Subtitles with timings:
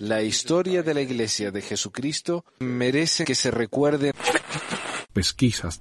[0.00, 4.12] La historia de la Iglesia de Jesucristo merece que se recuerde.
[5.12, 5.80] Pesquisas.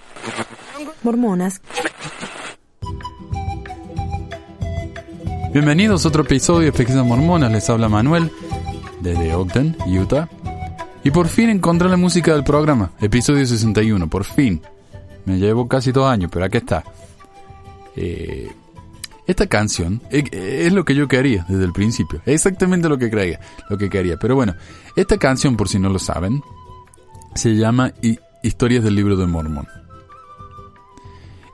[1.04, 1.62] Mormonas.
[5.54, 7.52] Bienvenidos a otro episodio de Pesquisas Mormonas.
[7.52, 8.32] Les habla Manuel
[9.02, 10.30] desde Ogden, Utah.
[11.04, 14.62] Y por fin encontré la música del programa, episodio 61, por fin.
[15.26, 16.84] Me llevo casi dos años, pero aquí está.
[17.96, 18.52] Eh,
[19.28, 20.24] esta canción eh,
[20.66, 22.22] es, lo que yo quería desde el principio.
[22.26, 24.18] Exactamente lo que creía, lo que quería.
[24.18, 24.56] Pero bueno,
[24.96, 26.42] esta canción, por si no lo saben,
[27.36, 27.94] se llama
[28.42, 29.68] Historias del libro de Mormón.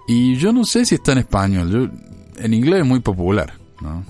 [0.08, 1.92] Y yo no sé si está en español.
[2.38, 4.06] en inglés es muy popular, ¿no?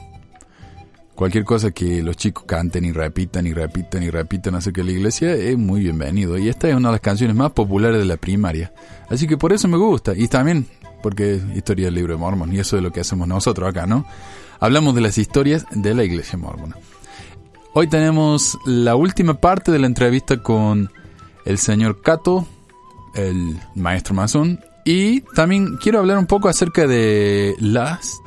[1.16, 4.92] Cualquier cosa que los chicos canten y repitan y repitan y repitan acerca de la
[4.94, 6.40] iglesia es muy bienvenido.
[6.40, 8.74] Y esta es una de las canciones más populares de la primaria.
[9.10, 10.14] Así que por eso me gusta.
[10.16, 10.66] Y también
[11.04, 13.86] porque es historia del libro de Mormon y eso es lo que hacemos nosotros acá,
[13.86, 14.08] ¿no?
[14.60, 16.78] Hablamos de las historias de la iglesia mormona.
[17.74, 20.90] Hoy tenemos la última parte de la entrevista con
[21.46, 22.48] el señor Cato,
[23.14, 28.20] el maestro masón, y también quiero hablar un poco acerca de las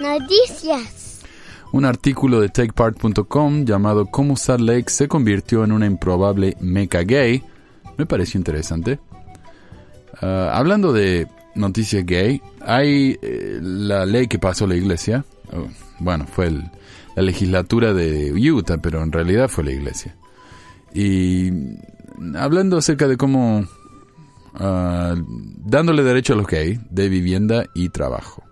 [0.00, 1.20] noticias.
[1.72, 7.44] Un artículo de takepart.com llamado Cómo Salt Lake se convirtió en una improbable meca gay.
[7.98, 8.98] Me pareció interesante.
[10.20, 15.24] Ah, hablando de noticias gay, hay eh, la ley que pasó la iglesia.
[15.52, 15.68] Oh,
[15.98, 20.16] bueno, fue la legislatura de Utah, pero en realidad fue la iglesia.
[20.92, 21.50] Y
[22.36, 23.64] hablando acerca de cómo
[24.54, 28.42] ah, dándole derecho a los gays de vivienda y trabajo.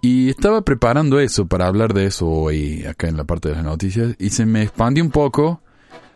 [0.00, 3.64] Y estaba preparando eso para hablar de eso hoy acá en la parte de las
[3.64, 5.60] noticias y se me expandió un poco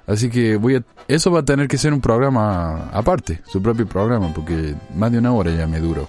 [0.07, 3.87] Así que voy a, eso va a tener que ser un programa aparte, su propio
[3.87, 6.09] programa, porque más de una hora ya me duró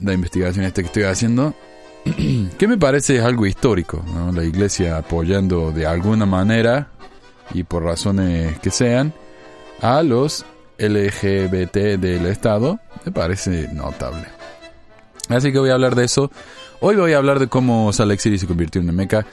[0.00, 1.54] la investigación esta que estoy haciendo.
[2.58, 6.88] que me parece algo histórico, la iglesia apoyando de alguna manera
[7.52, 9.12] y por razones que sean
[9.80, 10.44] a los
[10.78, 14.26] LGBT del Estado, me parece notable.
[15.28, 16.30] Así que voy a hablar de eso.
[16.80, 19.26] Hoy voy a hablar de cómo Salt se convirtió en una meca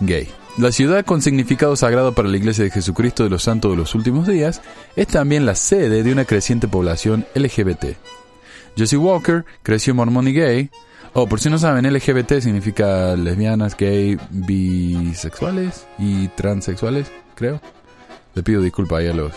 [0.00, 0.28] gay.
[0.56, 3.96] La ciudad con significado sagrado para la Iglesia de Jesucristo de los Santos de los
[3.96, 4.62] Últimos Días
[4.94, 7.96] es también la sede de una creciente población LGBT.
[8.76, 10.70] Jesse Walker creció mormón y gay.
[11.12, 17.60] Oh, por si no saben, LGBT significa lesbianas, gay, bisexuales y transexuales, creo.
[18.34, 19.32] Le pido disculpas a los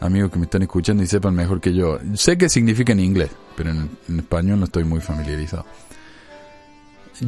[0.00, 1.98] amigos que me están escuchando y sepan mejor que yo.
[2.14, 5.66] Sé qué significa en inglés, pero en español no estoy muy familiarizado.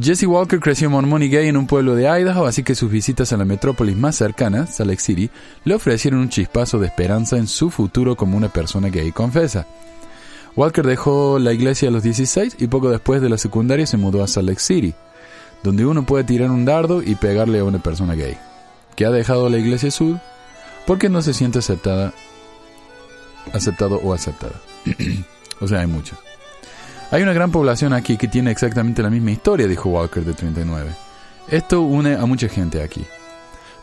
[0.01, 3.31] Jesse Walker creció mormón y gay en un pueblo de Idaho, así que sus visitas
[3.31, 5.29] a la metrópolis más cercana, Salt Lake City,
[5.63, 9.65] le ofrecieron un chispazo de esperanza en su futuro como una persona gay confesa.
[10.57, 14.21] Walker dejó la iglesia a los 16 y poco después de la secundaria se mudó
[14.21, 14.93] a Salt Lake City,
[15.63, 18.37] donde uno puede tirar un dardo y pegarle a una persona gay,
[18.97, 20.19] que ha dejado la iglesia sur
[20.85, 22.13] porque no se siente aceptada,
[23.53, 24.55] aceptado o aceptada.
[25.61, 26.19] o sea, hay muchos.
[27.15, 30.91] Hay una gran población aquí que tiene exactamente la misma historia, dijo Walker de 39.
[31.47, 33.05] Esto une a mucha gente aquí.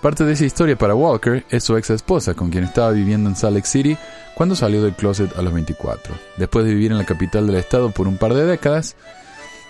[0.03, 3.34] Parte de esa historia para Walker es su ex esposa, con quien estaba viviendo en
[3.34, 3.97] Salt Lake City
[4.34, 6.15] cuando salió del closet a los 24.
[6.37, 8.97] Después de vivir en la capital del estado por un par de décadas,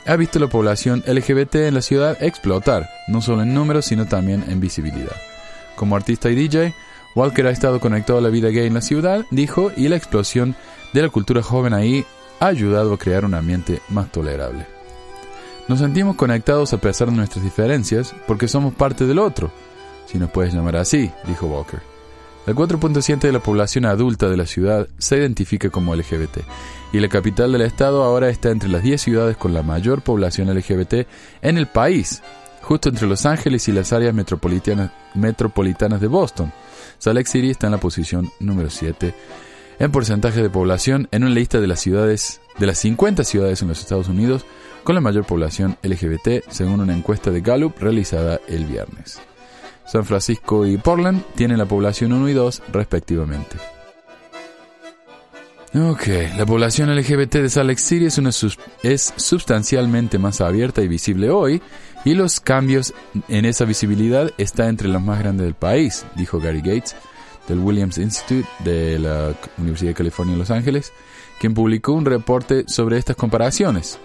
[0.06, 4.44] ha visto la población LGBT en la ciudad explotar, no solo en números, sino también
[4.48, 5.14] en visibilidad.
[5.76, 6.74] Como artista y DJ,
[7.14, 10.56] Walker ha estado conectado a la vida gay en la ciudad, dijo, y la explosión
[10.92, 12.04] de la cultura joven ahí
[12.42, 14.66] ha ayudado a crear un ambiente más tolerable.
[15.68, 19.52] Nos sentimos conectados a pesar de nuestras diferencias porque somos parte del otro,
[20.06, 21.80] si nos puedes llamar así, dijo Walker.
[22.48, 26.38] El 4.7 de la población adulta de la ciudad se identifica como LGBT
[26.92, 30.52] y la capital del estado ahora está entre las 10 ciudades con la mayor población
[30.52, 31.06] LGBT
[31.42, 32.24] en el país,
[32.60, 36.52] justo entre Los Ángeles y las áreas metropolitanas, de Boston.
[36.98, 39.14] Salt City está en la posición número 7
[39.78, 43.68] en porcentaje de población en una lista de las ciudades de las 50 ciudades en
[43.68, 44.44] los Estados Unidos
[44.84, 49.20] con la mayor población LGBT según una encuesta de Gallup realizada el viernes.
[49.86, 53.56] San Francisco y Portland tienen la población 1 y 2 respectivamente.
[55.74, 58.20] Ok, la población LGBT de Salt Lake City es,
[58.82, 61.62] es sustancialmente más abierta y visible hoy,
[62.04, 62.92] y los cambios
[63.28, 66.94] en esa visibilidad está entre los más grandes del país, dijo Gary Gates,
[67.48, 70.92] del Williams Institute de la Universidad de California en Los Ángeles,
[71.40, 73.98] quien publicó un reporte sobre estas comparaciones.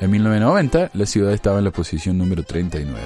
[0.00, 2.98] En 1990, la ciudad estaba en la posición número 39,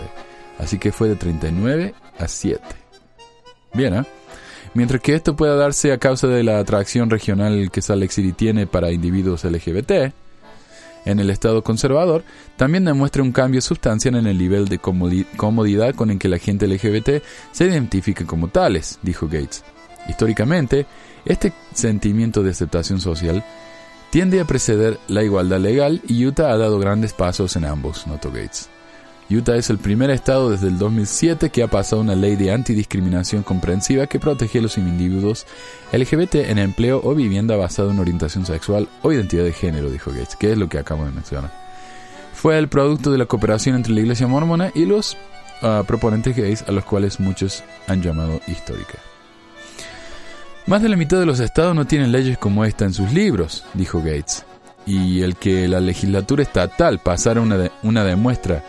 [0.59, 2.61] así que fue de 39 a 7.
[3.73, 4.05] Bien, ¿eh?
[4.75, 8.33] Mientras que esto pueda darse a causa de la atracción regional que Salt Lake City
[8.33, 10.13] tiene para individuos LGBT,
[11.05, 12.25] en el estado conservador,
[12.57, 16.67] también demuestra un cambio sustancial en el nivel de comodidad con el que la gente
[16.67, 17.23] LGBT
[17.53, 19.65] se identifica como tales, dijo Gates.
[20.09, 20.87] Históricamente,
[21.25, 23.45] este sentimiento de aceptación social
[24.11, 28.29] tiende a preceder la igualdad legal y Utah ha dado grandes pasos en ambos, notó
[28.31, 28.69] Gates.
[29.31, 33.43] Utah es el primer estado desde el 2007 que ha pasado una ley de antidiscriminación
[33.43, 35.47] comprensiva que protege a los individuos
[35.93, 40.37] LGBT en empleo o vivienda basado en orientación sexual o identidad de género, dijo Gates,
[40.37, 41.51] que es lo que acabo de mencionar.
[42.35, 45.17] Fue el producto de la cooperación entre la Iglesia mormona y los
[45.63, 48.99] ah, proponentes gays a los cuales muchos han llamado histórica.
[50.67, 53.65] Más de la mitad de los estados no tienen leyes como esta en sus libros,
[53.73, 54.45] dijo Gates,
[54.87, 58.63] y el que la legislatura estatal pasara una, una demuestra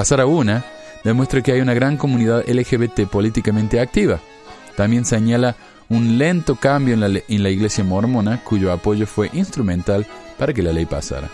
[0.00, 0.64] Pasar a una
[1.04, 4.18] demuestra que hay una gran comunidad LGBT políticamente activa.
[4.74, 5.56] También señala
[5.90, 7.00] un lento cambio en
[7.42, 10.06] la, iglesia mormona cuyo apoyo fue instrumental
[10.38, 11.28] para que la ley pasara.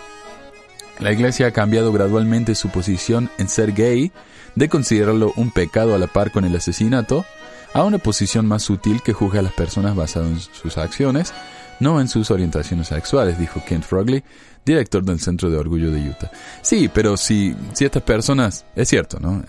[0.99, 4.11] La iglesia ha cambiado gradualmente su posición en ser gay,
[4.57, 7.25] de considerarlo un pecado a la par con el asesinato,
[7.73, 11.33] a una posición más sutil que juzga a las personas basado en sus acciones,
[11.79, 14.25] no en sus orientaciones sexuales, dijo Kent Frogley,
[14.67, 16.31] director del Centro de Orgullo de Utah.
[16.61, 19.43] Sí, pero si, si estas personas, es cierto, ¿no?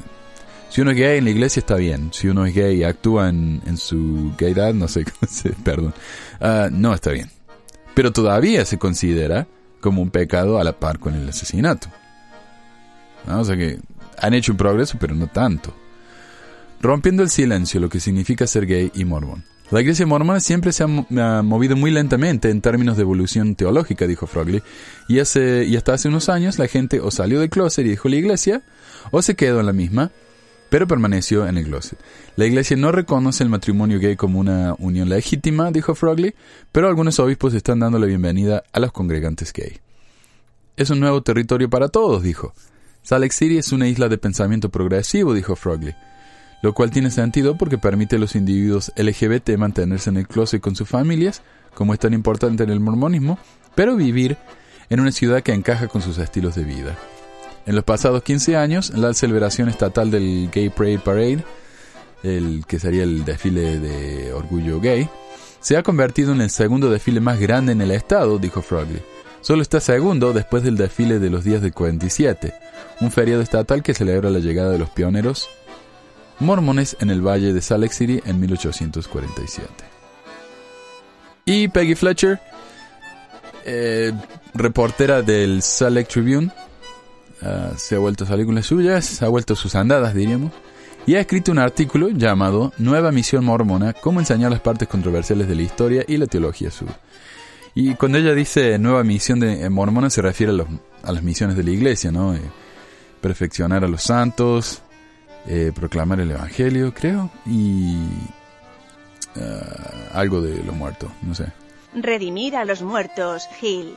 [0.69, 2.11] Si uno es gay en la iglesia está bien.
[2.13, 5.05] Si uno es gay y actúa en, en su gaydad, no sé
[5.63, 5.93] perdón,
[6.39, 7.29] uh, no está bien.
[7.95, 9.47] Pero todavía se considera
[9.81, 11.87] como un pecado a la par con el asesinato.
[13.25, 13.41] ¿No?
[13.41, 13.79] O sea que
[14.19, 15.73] han hecho un progreso, pero no tanto.
[16.79, 19.43] Rompiendo el silencio, lo que significa ser gay y mormón.
[19.69, 24.25] La iglesia mormona siempre se ha, movido muy lentamente en términos de evolución teológica, dijo
[24.25, 24.63] Frogley,
[25.09, 28.07] y, hace, y hasta hace unos años la gente o salió del closet y dijo
[28.07, 28.61] la iglesia,
[29.11, 30.11] o se quedó en la misma,
[30.69, 31.99] pero permaneció en el closet.
[32.37, 36.33] La iglesia no reconoce el matrimonio gay como una unión legítima, dijo Frogley,
[36.71, 39.81] pero algunos obispos están dando la bienvenida a los congregantes gay.
[40.77, 42.53] Es un nuevo territorio para todos, dijo.
[43.01, 45.93] Salt Lake City es una isla de pensamiento progresivo, dijo Frogley
[46.61, 50.75] lo cual tiene sentido porque permite a los individuos LGBT mantenerse en el closet con
[50.75, 51.41] sus familias,
[51.73, 53.37] como es tan importante en el mormonismo,
[53.75, 54.37] pero vivir
[54.89, 56.97] en una ciudad que encaja con sus estilos de vida.
[57.65, 61.43] En los pasados 15 años, la celebración estatal del Gay Parade Parade,
[62.23, 65.09] el que sería el desfile de orgullo gay,
[65.59, 69.01] se ha convertido en el segundo desfile más grande en el estado, dijo Frogley.
[69.41, 72.53] Solo está segundo después del desfile de los días del 47,
[73.01, 75.49] un feriado estatal que celebra la llegada de los pioneros
[76.39, 79.67] mormones en el valle de Salt Lake City en 1847.
[81.45, 82.39] Y Peggy Fletcher,
[83.65, 84.11] eh,
[84.53, 86.51] reportera del Salt Lake Tribune,
[87.41, 90.51] ah, se ha vuelto a salir con las suyas, ha vuelto sus andadas, diríamos,
[91.05, 95.55] y ha escrito un artículo llamado Nueva Misión Mormona, cómo enseñar las partes controversiales de
[95.55, 96.89] la historia y la teología sur.
[97.79, 100.51] Y cuando ella dice nueva misión de eh, mormona se refiere
[101.03, 102.33] a, las misiones de la iglesia, ¿no?
[102.33, 102.41] Eh,
[103.21, 104.81] perfeccionar a los santos,
[105.47, 107.95] eh, proclamar el Evangelio, creo, y
[109.35, 111.45] uh, algo de lo muerto, no sé.
[111.93, 113.95] Redimir a los muertos, Gil.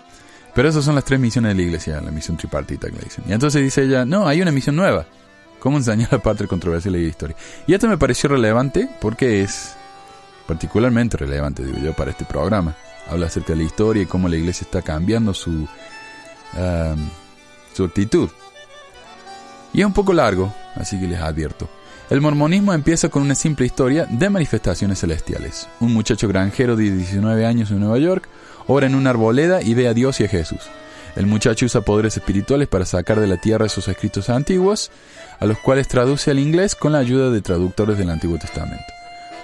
[0.55, 3.25] Pero esas son las tres misiones de la iglesia, la misión tripartita que le dicen.
[3.29, 5.07] Y entonces dice ella, no, hay una misión nueva.
[5.59, 7.37] ¿Cómo enseñar la parte controversial de la historia?
[7.67, 9.75] Y esto me pareció relevante porque es
[10.47, 12.75] particularmente relevante, digo yo, para este programa.
[13.09, 17.09] Habla acerca de la historia y cómo la iglesia está cambiando su, um,
[17.75, 18.31] su actitud.
[19.73, 21.69] Y es un poco largo, así que les advierto.
[22.11, 25.69] El mormonismo empieza con una simple historia de manifestaciones celestiales.
[25.79, 28.29] Un muchacho granjero de 19 años en Nueva York
[28.67, 30.61] ora en una arboleda y ve a Dios y a Jesús.
[31.15, 34.91] El muchacho usa poderes espirituales para sacar de la tierra sus escritos antiguos,
[35.39, 38.85] a los cuales traduce al inglés con la ayuda de traductores del Antiguo Testamento.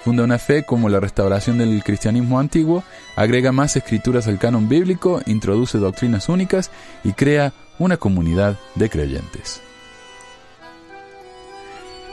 [0.03, 2.83] Funda una fe como la restauración del cristianismo antiguo,
[3.15, 6.71] agrega más escrituras al canon bíblico, introduce doctrinas únicas
[7.03, 9.61] y crea una comunidad de creyentes.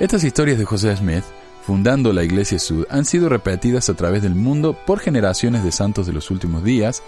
[0.00, 1.22] Estas historias de José Smith,
[1.64, 6.06] fundando la Iglesia Sud, han sido repetidas a través del mundo por generaciones de santos
[6.06, 7.02] de los últimos días,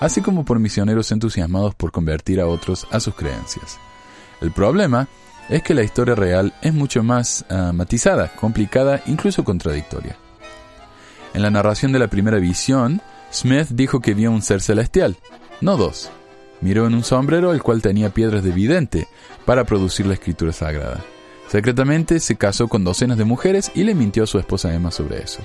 [0.00, 3.78] así como por misioneros entusiasmados por convertir a otros a sus creencias.
[4.40, 5.06] El problema
[5.48, 10.16] es que la historia real es mucho más ah, matizada, complicada, incluso contradictoria.
[11.34, 13.00] En la narración de la primera visión,
[13.32, 15.16] Smith dijo que vio un ser celestial,
[15.60, 16.10] no dos.
[16.60, 19.08] Miró en un sombrero el cual tenía piedras de vidente
[19.46, 21.02] para producir la escritura sagrada.
[21.52, 25.22] Secretamente se casó con docenas de mujeres y le mintió a su esposa Emma sobre
[25.22, 25.40] eso.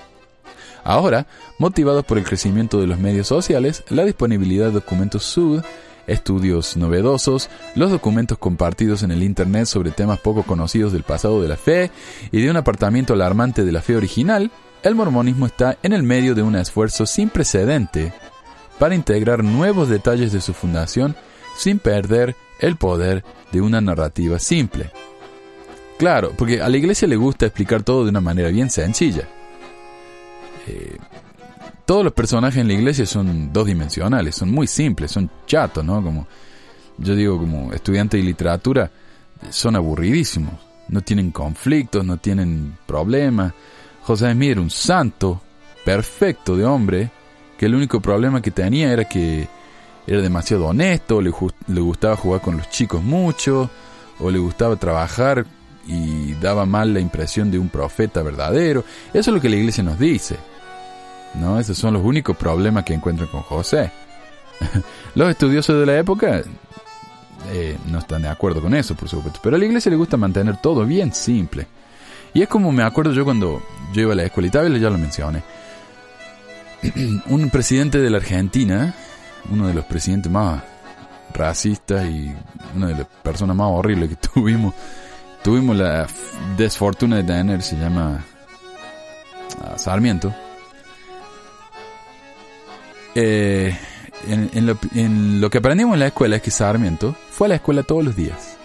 [0.85, 1.27] Ahora,
[1.59, 5.63] motivados por el crecimiento de los medios sociales, la disponibilidad de documentos SUD,
[6.07, 11.49] estudios novedosos, los documentos compartidos en el Internet sobre temas poco conocidos del pasado de
[11.49, 11.91] la fe
[12.31, 14.49] y de un apartamiento alarmante de la fe original,
[14.83, 18.13] el mormonismo está en el medio de un esfuerzo sin precedente
[18.79, 21.17] para integrar nuevos detalles de su fundación
[21.57, 24.89] sin perder el poder de una narrativa simple.
[25.97, 29.27] Claro, porque a la iglesia le gusta explicar todo de una manera bien sencilla.
[30.67, 30.97] Eh,
[31.85, 36.03] todos los personajes en la iglesia son dos dimensionales, son muy simples, son chatos, ¿no?
[36.03, 36.27] Como
[36.97, 38.91] yo digo, como estudiante de literatura,
[39.49, 40.53] son aburridísimos.
[40.89, 43.53] No tienen conflictos, no tienen problemas.
[44.03, 45.41] José Smith era un santo
[45.83, 47.09] perfecto de hombre,
[47.57, 49.47] que el único problema que tenía era que
[50.05, 51.31] era demasiado honesto, le,
[51.67, 53.69] le gustaba jugar con los chicos mucho,
[54.19, 55.45] o le gustaba trabajar
[55.87, 58.83] y daba mal la impresión de un profeta verdadero.
[59.13, 60.37] Eso es lo que la iglesia nos dice.
[61.35, 61.59] ¿No?
[61.59, 63.91] Esos son los únicos problemas que encuentran con José.
[65.15, 66.41] los estudiosos de la época
[67.51, 69.39] eh, no están de acuerdo con eso, por supuesto.
[69.41, 71.67] Pero a la iglesia le gusta mantener todo bien simple.
[72.33, 73.61] Y es como me acuerdo yo cuando
[73.93, 75.43] yo iba a la escuelita, ya lo mencioné.
[77.27, 78.93] un presidente de la Argentina,
[79.49, 80.61] uno de los presidentes más
[81.33, 82.31] racistas y
[82.75, 84.73] una de las personas más horribles que tuvimos,
[85.47, 86.05] tuvimos la
[86.57, 88.21] desfortuna de tener, se llama
[89.61, 90.35] ah, Sarmiento.
[93.15, 93.73] Eh,
[94.27, 97.55] en, lo, en, lo, que aprendimos en la escuela es que Sarmiento fue a la
[97.55, 98.57] escuela todos los días.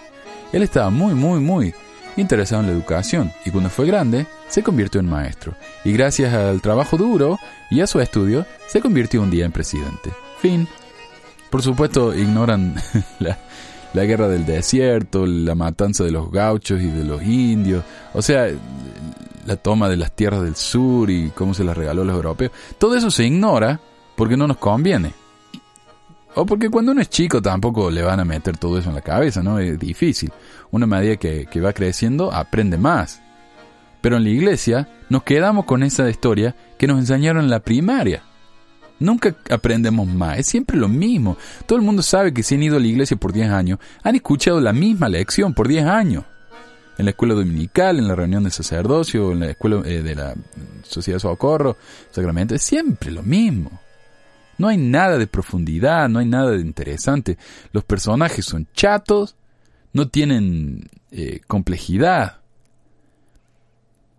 [0.51, 1.73] Él estaba muy, muy, muy
[2.17, 5.55] interesado en la educación y cuando fue grande se convirtió en maestro.
[5.85, 7.39] Y gracias al trabajo duro
[7.71, 10.11] y a su estudio se convirtió un día en presidente.
[10.41, 10.67] Fin.
[11.49, 12.75] Por supuesto, ignoran
[13.19, 13.37] la,
[13.93, 17.83] la guerra del desierto, la matanza de los gauchos y de los indios,
[18.13, 18.47] o sea,
[19.45, 22.51] la toma de las tierras del sur y cómo se las regaló a los europeos.
[22.77, 23.79] Todo eso se ignora
[24.15, 25.13] porque no nos conviene.
[26.35, 29.01] O porque cuando uno es chico tampoco le van a meter todo eso en la
[29.01, 29.59] cabeza, ¿no?
[29.59, 30.31] Es difícil.
[30.71, 33.21] Una medida que, que va creciendo aprende más.
[34.01, 38.23] Pero en la iglesia nos quedamos con esa historia que nos enseñaron en la primaria.
[38.99, 41.37] Nunca aprendemos más, es siempre lo mismo.
[41.65, 44.15] Todo el mundo sabe que si han ido a la iglesia por 10 años, han
[44.15, 46.25] escuchado la misma lección por 10 años.
[46.97, 50.35] En la escuela dominical, en la reunión de sacerdocio, en la escuela eh, de la
[50.83, 51.75] sociedad de socorro,
[52.11, 53.81] sacramento, es siempre lo mismo.
[54.57, 57.37] No hay nada de profundidad, no hay nada de interesante.
[57.71, 59.35] Los personajes son chatos,
[59.91, 62.42] no tienen eh, complejidad.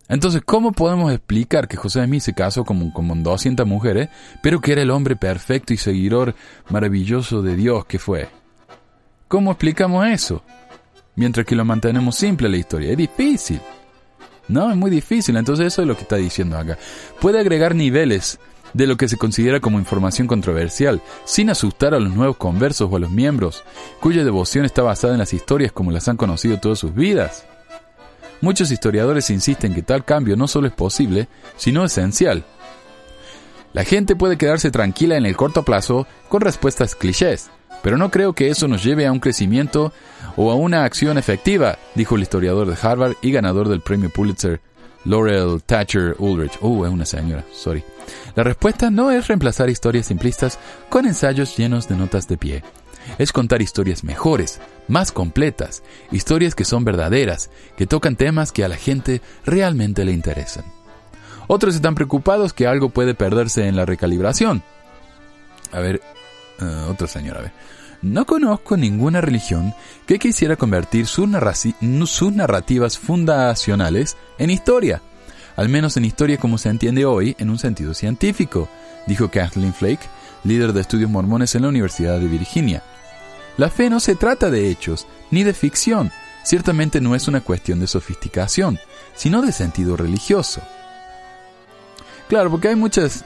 [0.07, 4.09] Entonces, ¿cómo podemos explicar que José Mí se casó con, con 200 mujeres,
[4.43, 6.35] pero que era el hombre perfecto y seguidor
[6.69, 8.29] maravilloso de Dios que fue?
[9.27, 10.43] ¿Cómo explicamos eso?
[11.15, 12.91] Mientras que lo mantenemos simple la historia.
[12.91, 13.59] Es difícil.
[14.47, 15.35] No, es muy difícil.
[15.37, 16.77] Entonces eso es lo que está diciendo acá.
[17.19, 18.39] Puede agregar niveles
[18.73, 22.97] de lo que se considera como información controversial, sin asustar a los nuevos conversos o
[22.97, 23.63] a los miembros,
[24.01, 27.47] cuya devoción está basada en las historias como las han conocido todas sus vidas.
[28.41, 31.27] Muchos historiadores insisten que tal cambio no solo es posible,
[31.57, 32.43] sino esencial.
[33.73, 37.49] La gente puede quedarse tranquila en el corto plazo con respuestas clichés,
[37.83, 39.91] pero no creo que eso nos lleve a un crecimiento
[40.37, 44.61] o a una acción efectiva, dijo el historiador de Harvard y ganador del premio Pulitzer,
[45.03, 46.57] Laurel Thatcher Ulrich.
[46.61, 47.83] Oh, es una señora, sorry.
[48.35, 50.57] La respuesta no es reemplazar historias simplistas
[50.89, 52.63] con ensayos llenos de notas de pie
[53.17, 58.67] es contar historias mejores, más completas, historias que son verdaderas, que tocan temas que a
[58.67, 60.65] la gente realmente le interesan.
[61.47, 64.63] Otros están preocupados que algo puede perderse en la recalibración.
[65.71, 66.01] A ver,
[66.61, 67.51] uh, otra señora, a ver.
[68.01, 69.73] No conozco ninguna religión
[70.05, 71.27] que quisiera convertir sus,
[72.05, 75.01] sus narrativas fundacionales en historia,
[75.55, 78.67] al menos en historia como se entiende hoy en un sentido científico,
[79.07, 80.07] dijo Kathleen Flake,
[80.43, 82.83] líder de estudios mormones en la Universidad de Virginia.
[83.57, 86.11] La fe no se trata de hechos, ni de ficción,
[86.43, 88.79] ciertamente no es una cuestión de sofisticación,
[89.15, 90.61] sino de sentido religioso.
[92.27, 93.23] Claro, porque hay muchas,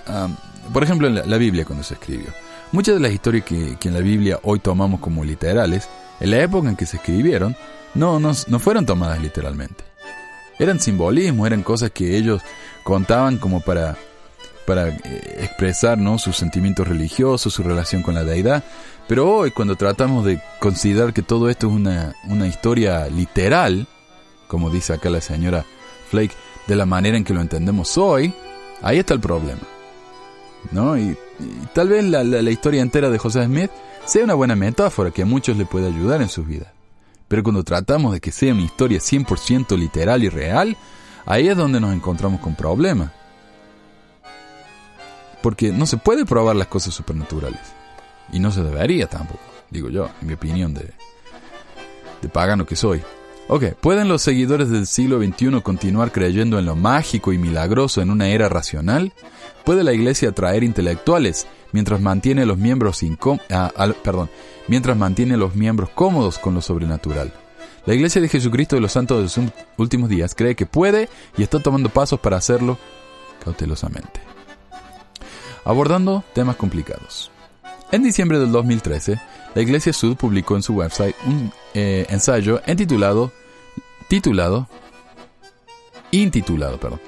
[0.74, 2.28] por ejemplo en la, Biblia cuando se escribió,
[2.72, 5.88] muchas de las historias que, en la Biblia hoy tomamos como literales,
[6.20, 7.56] en la época en que se escribieron,
[7.96, 9.84] no, no, no fueron tomadas literalmente.
[10.60, 12.42] Eran simbolismos, eran cosas que ellos
[12.84, 13.98] contaban como para
[14.70, 16.20] para eh, expresar ¿no?
[16.20, 18.64] sus sentimientos religiosos, su relación con la deidad.
[19.10, 23.88] Pero hoy, cuando tratamos de considerar que todo esto es una, una historia literal,
[24.48, 25.66] como dice acá la señora
[26.12, 26.36] Flake,
[26.68, 28.32] de la manera en que lo entendemos hoy,
[28.84, 29.64] ahí está el problema.
[30.72, 30.96] ¿no?
[30.96, 31.18] Y,
[31.74, 33.72] tal vez la, la, historia entera de José Smith
[34.06, 36.72] sea una buena metáfora que a muchos le puede ayudar en sus vidas.
[37.28, 40.78] Pero cuando tratamos de que sea una historia 100% literal y real,
[41.26, 43.10] ahí es donde nos encontramos con problemas.
[45.42, 47.79] Porque no se puede probar las cosas supernaturales.
[48.32, 50.92] Y no se debería tampoco, digo yo, en mi opinión de,
[52.22, 53.02] de pagano que soy.
[53.52, 58.12] Ok, ¿pueden los seguidores del siglo XXI continuar creyendo en lo mágico y milagroso en
[58.12, 59.12] una era racional?
[59.66, 63.02] ¿Puede la iglesia atraer intelectuales mientras mantiene los miembros
[63.50, 63.72] ah,
[64.04, 64.30] perdón,
[64.68, 67.34] mientras mantiene los miembros cómodos con lo sobrenatural?
[67.88, 71.42] La iglesia de Jesucristo de los Santos de los últimos días cree que puede y
[71.42, 72.78] está tomando pasos para hacerlo
[73.44, 74.22] cautelosamente.
[75.66, 77.32] Abordando temas complicados.
[77.92, 79.20] En diciembre del 2013,
[79.56, 83.32] la Iglesia Sud publicó en su website un eh, ensayo intitulado,
[84.08, 84.68] titulado,
[86.12, 87.02] intitulado, perdón.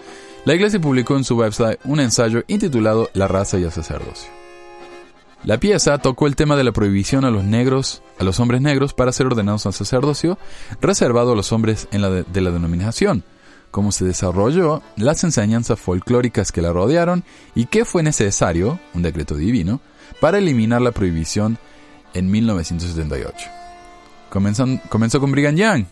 [0.44, 4.32] La Iglesia publicó en su website un ensayo intitulado La raza y el sacerdocio.
[5.44, 8.94] La pieza tocó el tema de la prohibición a los negros, a los hombres negros
[8.94, 10.40] para ser ordenados al sacerdocio,
[10.82, 13.24] reservado a los hombres de la denominación,
[13.72, 17.24] cómo se desarrolló, las enseñanzas folclóricas que la rodearon
[17.56, 19.80] y qué fue necesario, un decreto divino,
[20.20, 21.58] para eliminar la prohibición
[22.14, 23.50] en 1978.
[24.30, 25.86] Comenzan- comenzó con Brigham Young,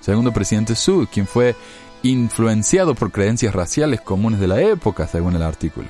[0.00, 1.54] segundo presidente Sud, quien fue
[2.02, 5.88] influenciado por creencias raciales comunes de la época, según el artículo.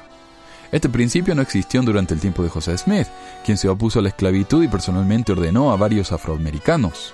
[0.73, 3.07] Este principio no existió durante el tiempo de José Smith,
[3.45, 7.13] quien se opuso a la esclavitud y personalmente ordenó a varios afroamericanos.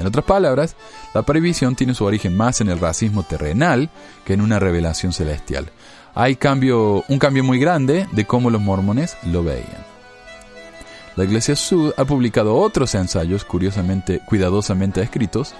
[0.00, 0.76] En otras palabras,
[1.12, 3.90] la prohibición tiene su origen más en el racismo terrenal
[4.24, 5.70] que en una revelación celestial.
[6.14, 9.84] Hay un cambio muy grande de cómo los mormones lo veían.
[11.16, 15.54] La Iglesia Sud ha publicado otros ensayos curiosamente, cuidadosamente escritos,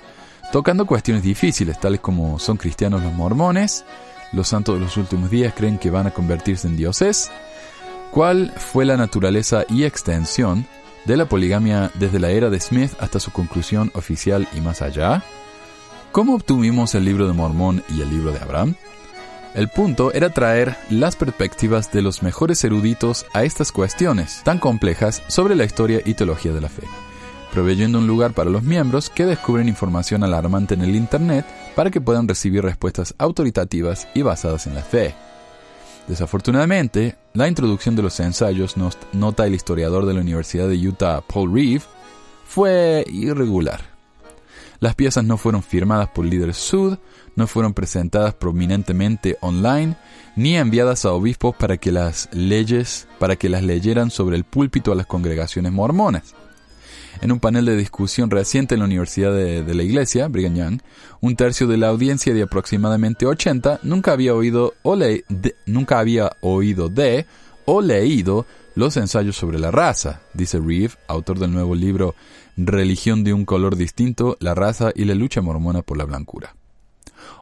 [0.53, 3.85] tocando cuestiones difíciles, tales como ¿son cristianos los mormones?
[4.33, 7.31] ¿Los santos de los últimos días creen que van a convertirse en dioses?
[8.11, 10.67] ¿Cuál fue la naturaleza y extensión
[11.11, 15.25] de la poligamia desde la era de Smith hasta su conclusión oficial y más allá?
[16.13, 18.77] ¿Cómo obtuvimos el libro de Mormón y el libro de Abraham?
[19.57, 25.21] El punto era traer las perspectivas de los mejores eruditos a estas cuestiones tan complejas
[25.27, 26.85] sobre la historia y teología de la fe,
[27.53, 32.01] proveyendo un lugar para los miembros que descubren información alarmante en el Internet para que
[32.01, 35.17] puedan recibir respuestas autoritativas y basadas en la fe.
[36.09, 41.21] Desafortunadamente, la introducción de los ensayos, nos nota el historiador de la Universidad de Utah,
[41.21, 41.85] Paul Reeve,
[42.45, 43.81] fue irregular.
[44.81, 46.99] Las piezas no fueron firmadas por líderes sud,
[47.37, 49.97] no fueron presentadas prominentemente online,
[50.37, 54.91] ni enviadas a obispos para que las leyes, para que las leyeran sobre el púlpito
[54.91, 56.35] a las congregaciones mormonas.
[57.21, 60.81] En un panel de discusión reciente en la Universidad de, la Iglesia, Brigham Young,
[61.21, 65.99] un tercio de la audiencia de aproximadamente 80 nunca había oído o le- de- nunca
[65.99, 67.27] había oído de
[67.67, 72.15] o leído los ensayos sobre la raza, dice Reeve, autor del nuevo libro
[72.57, 76.55] Religión de un color distinto, la raza y la lucha mormona por la blancura.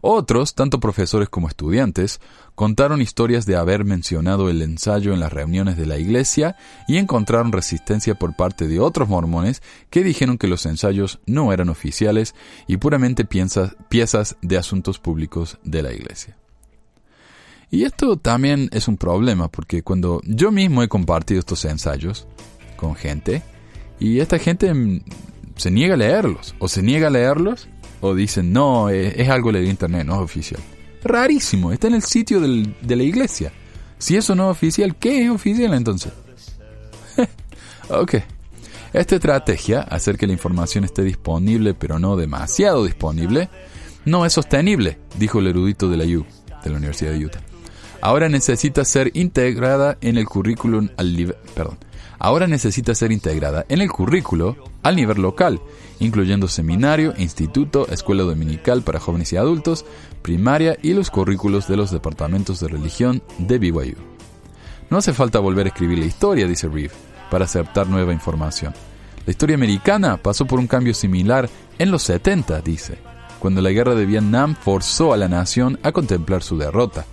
[0.03, 2.21] Otros, tanto profesores como estudiantes,
[2.55, 6.57] contaron historias de haber mencionado el ensayo en las reuniones de la iglesia
[6.89, 11.69] y encontraron resistencia por parte de otros mormones que dijeron que los ensayos no eran
[11.69, 12.35] oficiales
[12.67, 16.37] y puramente piezas, de asuntos públicos de la iglesia.
[17.71, 22.27] Y esto también es un problema porque cuando yo mismo he compartido estos ensayos
[22.77, 23.43] con gente
[24.01, 25.03] y esta gente mm,
[25.57, 27.69] se niega a leerlos o se niega a leerlos
[28.01, 30.61] o dicen no, eh, es algo de internet, no es oficial.
[31.05, 33.53] Rarísimo, está en el sitio del- de la iglesia.
[33.99, 36.13] Si eso no es oficial, ¿qué es oficial entonces?
[37.89, 38.15] ok.
[38.93, 43.49] Esta estrategia, hacer que la información esté disponible pero no demasiado disponible,
[44.05, 46.25] no es sostenible, dijo el erudito de la U,
[46.65, 47.41] de la Universidad de Utah.
[48.01, 51.79] Ahora necesita ser integrada en el currículum al perdón.
[52.19, 55.61] Ahora necesita ser integrada en el currículo al nivel local,
[56.01, 59.85] incluyendo seminario, instituto, escuela dominical para jóvenes y adultos,
[60.23, 63.97] primaria y los currículos de los departamentos de religión de BYU.
[64.91, 66.95] No hace falta volver a escribir la historia, dice Reeve,
[67.31, 68.75] para aceptar nueva información.
[69.27, 72.99] La historia americana pasó por un cambio similar en los 70, dice,
[73.39, 77.05] cuando la guerra de Vietnam forzó a la nación a contemplar su derrota.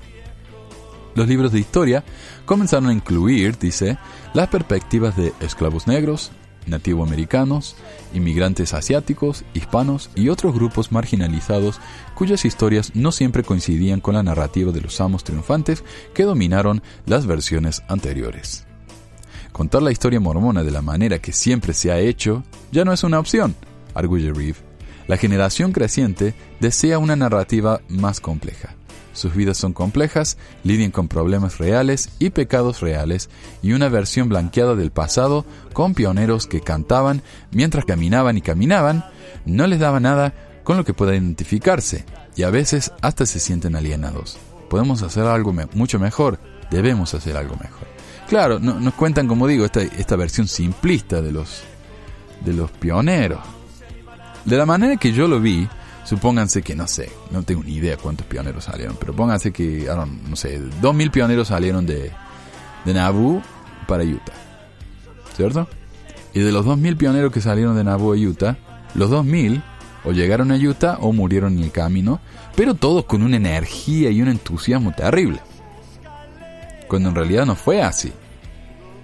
[1.16, 2.04] Los libros de historia
[2.46, 3.98] comenzaron a incluir, dice,
[4.36, 6.30] las perspectivas de esclavos negros,
[6.68, 7.78] nativoamericanos,
[8.14, 11.80] inmigrantes asiáticos, hispanos y otros grupos marginalizados
[12.16, 17.26] cuyas historias no siempre coincidían con la narrativa de los amos triunfantes que dominaron las
[17.26, 18.66] versiones anteriores.
[19.54, 22.44] Contar la historia mormona de la manera que siempre se ha hecho
[22.74, 23.56] ya no es una opción,
[23.94, 24.60] arguye Reeve.
[25.08, 28.76] La generación creciente desea una narrativa más compleja.
[29.16, 33.30] Sus vidas son complejas, lidian con problemas reales y pecados reales,
[33.64, 39.06] y una versión blanqueada del pasado con pioneros que cantaban mientras caminaban y caminaban,
[39.46, 43.76] no les daba nada con lo que pueda identificarse, y a veces hasta se sienten
[43.76, 44.38] alienados.
[44.70, 46.38] Podemos hacer algo mucho mejor,
[46.70, 47.88] debemos hacer algo mejor.
[48.28, 51.62] Claro, no- nos cuentan, como digo, esta, esta versión simplista de los,
[52.44, 53.40] de los pioneros.
[54.44, 55.68] De la manera que yo lo vi,
[56.06, 59.88] Supónganse que, no sé, no tengo ni idea cuántos pioneros salieron, pero pónganse que,
[60.30, 62.12] no sé, 2.000 pioneros salieron de,
[62.86, 63.42] de Nauvoo
[63.88, 64.34] para Utah.
[65.36, 65.68] ¿Cierto?
[66.34, 68.56] Y de los 2.000 pioneros que salieron de Nauvoo a Utah,
[68.94, 69.64] los 2.000
[70.06, 72.20] o llegaron a Utah o murieron en el camino,
[72.56, 75.40] pero todos con una energía y un entusiasmo terrible.
[76.88, 78.14] Cuando en realidad no fue así.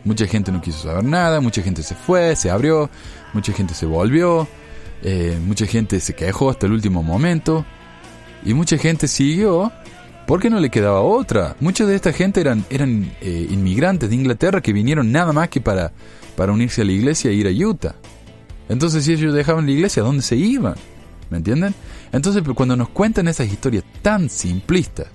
[0.04, 2.90] Mucha gente no quiso saber nada, mucha gente se fue, se abrió,
[3.34, 4.48] mucha gente se volvió,
[5.04, 7.66] eh, mucha gente se quejó hasta el último momento
[8.44, 9.72] y mucha gente siguió
[10.28, 11.56] porque no le quedaba otra.
[11.60, 15.62] Mucha de esta gente eran, eran eh, inmigrantes de Inglaterra que vinieron nada más que
[15.62, 15.92] para,
[16.36, 17.96] para unirse a la iglesia e ir a Utah.
[18.70, 20.76] Entonces si ellos dejaban la iglesia, ¿a dónde se iban?
[21.30, 21.74] ¿Me entienden?
[22.12, 25.08] Entonces cuando nos cuentan esas historias tan simplistas,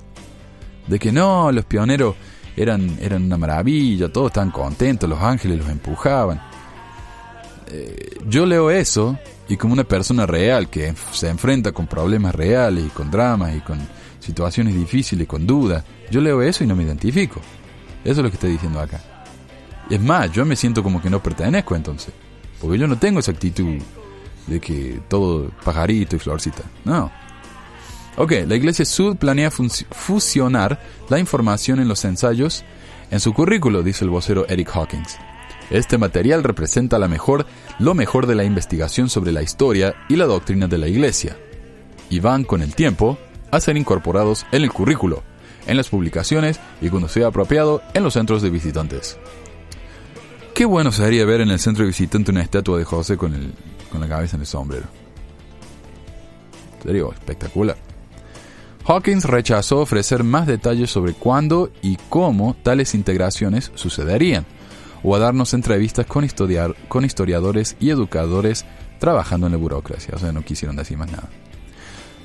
[0.87, 2.15] de que no, los pioneros
[2.57, 6.41] eran, eran una maravilla, todos estaban contentos, los ángeles los empujaban.
[7.69, 12.85] Eh, yo leo eso y como una persona real que se enfrenta con problemas reales
[12.87, 13.79] y con dramas y con
[14.21, 17.41] situaciones difíciles, con dudas, yo leo eso y no me identifico.
[18.05, 19.01] Eso es lo que estoy diciendo acá.
[19.89, 22.13] Es más, yo me siento como que no pertenezco entonces.
[22.61, 23.79] Porque yo no tengo esa actitud
[24.47, 26.63] de que todo pajarito y florcita.
[26.85, 27.11] No.
[28.17, 32.65] Ok, la Iglesia Sud planea fusionar la información en los ensayos
[33.11, 35.19] en su currículo, dice el vocero Eric Hawkins.
[35.71, 37.47] Este material representa la mejor,
[37.79, 41.37] lo mejor de la investigación sobre la historia y la doctrina de la Iglesia,
[42.09, 43.19] y van con el tiempo
[43.51, 45.23] a ser incorporados en el currículo,
[45.67, 49.19] en las publicaciones y cuando sea apropiado en los centros de visitantes.
[50.55, 53.35] Qué bueno sería ver en el centro de visitantes una estatua de José con,
[53.91, 54.87] con la cabeza en el sombrero.
[56.83, 57.77] Sería espectacular.
[58.87, 64.47] Hawkins rechazó ofrecer más detalles sobre cuándo y cómo tales integraciones sucederían,
[65.07, 66.27] o a darnos entrevistas con,
[66.89, 68.67] con historiadores y educadores
[68.99, 71.31] trabajando en la burocracia, o sea, no quisieron decir más nada.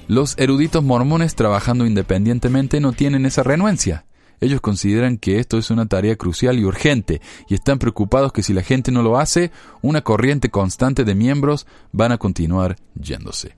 [0.07, 4.05] Los eruditos mormones trabajando independientemente no tienen esa renuencia.
[4.39, 8.51] Ellos consideran que esto es una tarea crucial y urgente, y están preocupados que si
[8.51, 9.51] la gente no lo hace,
[9.83, 13.55] una corriente constante de miembros van a continuar yéndose.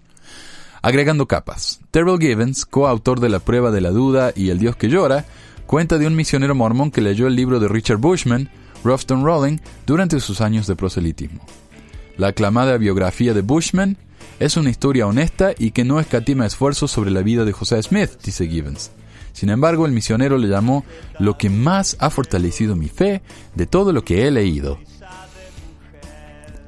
[0.81, 4.89] Agregando capas, Terrell Givens, coautor de La prueba de la duda y El Dios que
[4.89, 5.23] llora,
[5.65, 8.49] cuenta de un misionero mormón que leyó el libro de Richard Bushman,
[8.83, 11.45] Roughton Rolling, durante sus años de proselitismo.
[12.17, 13.97] La aclamada biografía de Bushman
[14.39, 18.11] es una historia honesta y que no escatima esfuerzos sobre la vida de José Smith,
[18.23, 18.91] dice Givens.
[19.31, 20.85] Sin embargo, el misionero le llamó
[21.19, 23.21] lo que más ha fortalecido mi fe
[23.55, 24.79] de todo lo que he leído.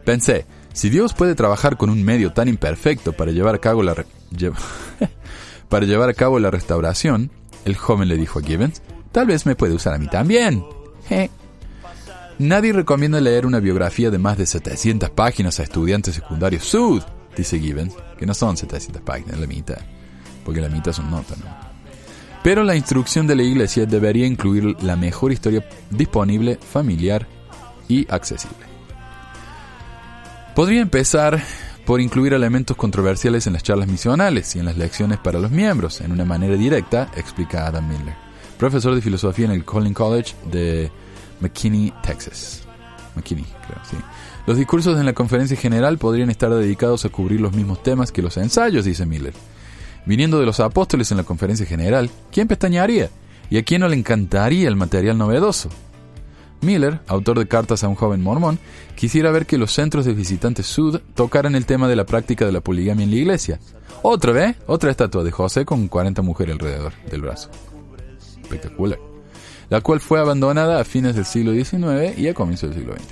[0.04, 3.95] Pensé, si Dios puede trabajar con un medio tan imperfecto para llevar a cabo la,
[5.69, 7.32] para llevar a cabo la restauración,
[7.65, 10.63] el joven le dijo a Gibbons, tal vez me puede usar a mí también.
[12.38, 17.02] Nadie recomienda leer una biografía de más de 700 páginas a estudiantes secundarios sud,
[17.36, 19.78] dice Gibbons, que no son 700 páginas, la mitad,
[20.43, 21.45] porque la mitad son notas, ¿no?
[22.43, 27.26] Pero la instrucción de la iglesia debería incluir la mejor historia disponible, familiar
[27.88, 28.65] y accesible.
[30.54, 31.41] Podría empezar
[31.86, 36.02] por incluir elementos controversiales en las charlas misionales y en las lecciones para los miembros,
[36.02, 38.15] en una manera directa, explica Adam Miller,
[38.58, 40.91] profesor de filosofía en el Collin College de
[41.39, 42.63] McKinney, Texas.
[43.15, 43.98] McKinney, creo, sí.
[44.45, 48.21] Los discursos en la conferencia general podrían estar dedicados a cubrir los mismos temas que
[48.21, 49.34] los ensayos, dice Miller.
[50.06, 53.10] Viniendo de los apóstoles en la conferencia general, ¿quién pestañaría?
[53.50, 55.69] ¿Y a quién no le encantaría el material novedoso?
[56.62, 58.60] Miller, autor de Cartas a un joven mormón,
[58.95, 62.52] quisiera ver que los centros de visitantes sud tocaran el tema de la práctica de
[62.52, 63.60] la poligamia en la iglesia.
[64.02, 67.50] Otra vez, otra estatua de José con 40 mujeres alrededor del brazo.
[68.41, 69.14] Espectacular.
[69.69, 73.04] La cual fue abandonada a fines del siglo XIX y a comienzos del siglo XX.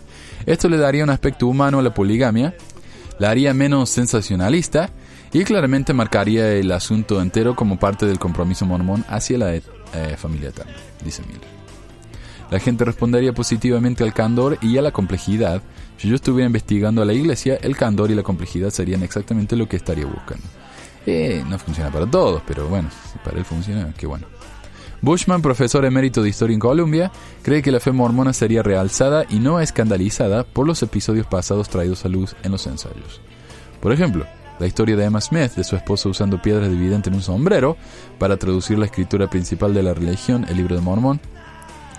[0.45, 2.55] Esto le daría un aspecto humano a la poligamia,
[3.19, 4.89] la haría menos sensacionalista
[5.31, 9.63] y claramente marcaría el asunto entero como parte del compromiso mormón hacia la eh,
[10.17, 11.63] familia eterna, dice Miller.
[12.51, 15.63] La gente respondería positivamente al candor y a la complejidad.
[15.97, 19.67] Si yo estuviera investigando a la iglesia, el candor y la complejidad serían exactamente lo
[19.67, 20.45] que estaría buscando.
[21.05, 24.27] Eh, no funciona para todos, pero bueno, si para él funciona, qué bueno.
[25.03, 27.11] Bushman, profesor emérito de historia en Columbia,
[27.41, 32.05] cree que la fe mormona sería realzada y no escandalizada por los episodios pasados traídos
[32.05, 33.19] a luz en los ensayos.
[33.81, 34.25] Por ejemplo,
[34.59, 37.75] la historia de Emma Smith, de su esposo usando piedras de vidente en un sombrero
[38.17, 41.19] para traducir la escritura principal de la religión, el libro de Mormón,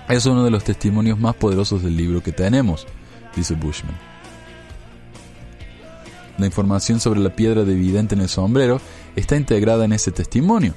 [0.09, 2.87] es uno de los testimonios más poderosos del libro que tenemos,
[3.37, 3.99] dice Bushman.
[6.39, 8.81] La información sobre la piedra de vidente en el sombrero
[9.15, 10.73] está integrada en ese testimonio.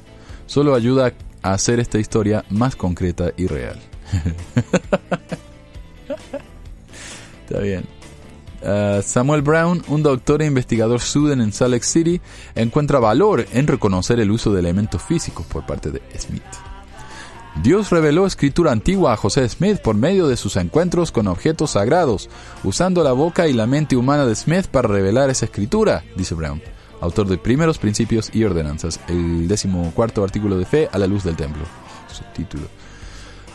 [0.45, 3.79] Solo ayuda a hacer esta historia más concreta y real.
[7.47, 7.85] está bien.
[8.61, 12.19] Uh, Samuel Brown, un doctor e investigador Suden en Salt Lake City,
[12.55, 16.41] encuentra valor en reconocer el uso de elementos físicos por parte de Smith.
[17.63, 22.29] Dios reveló escritura antigua a José Smith por medio de sus encuentros con objetos sagrados,
[22.63, 26.61] usando la boca y la mente humana de Smith para revelar esa escritura, dice Brown,
[27.01, 31.35] autor de Primeros Principios y Ordenanzas, el decimocuarto artículo de fe a la luz del
[31.35, 31.63] templo.
[32.11, 32.67] Subtítulo.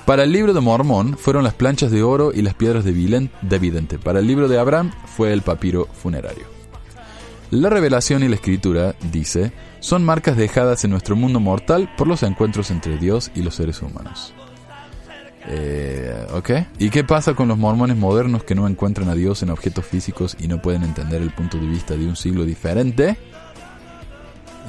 [0.05, 3.98] Para el libro de Mormón fueron las planchas de oro y las piedras de, vidente.
[3.98, 6.44] Para el libro de Abraham fue el papiro funerario.
[7.50, 12.22] La revelación y la escritura, dice, son marcas dejadas en nuestro mundo mortal por los
[12.24, 14.35] encuentros entre Dios y los seres humanos.
[15.48, 16.50] Eh, ¿Ok?
[16.78, 20.37] ¿Y qué pasa con los mormones modernos que no encuentran a Dios en objetos físicos
[20.40, 23.16] y no pueden entender el punto de vista de un siglo diferente?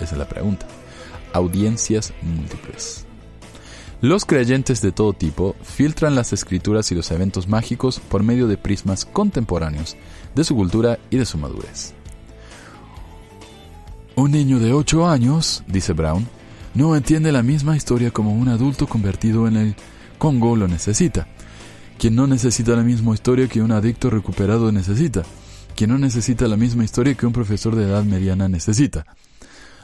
[0.01, 0.65] Esa es la pregunta.
[1.33, 3.05] Audiencias múltiples.
[4.01, 8.57] Los creyentes de todo tipo filtran las escrituras y los eventos mágicos por medio de
[8.57, 9.95] prismas contemporáneos
[10.35, 11.93] de su cultura y de su madurez.
[14.15, 16.27] Un niño de 8 años, dice Brown,
[16.73, 19.75] no entiende la misma historia como un adulto convertido en el
[20.17, 21.27] Congo lo necesita.
[21.97, 25.23] Quien no necesita la misma historia que un adicto recuperado necesita.
[25.75, 29.05] Quien no necesita la misma historia que un profesor de edad mediana necesita.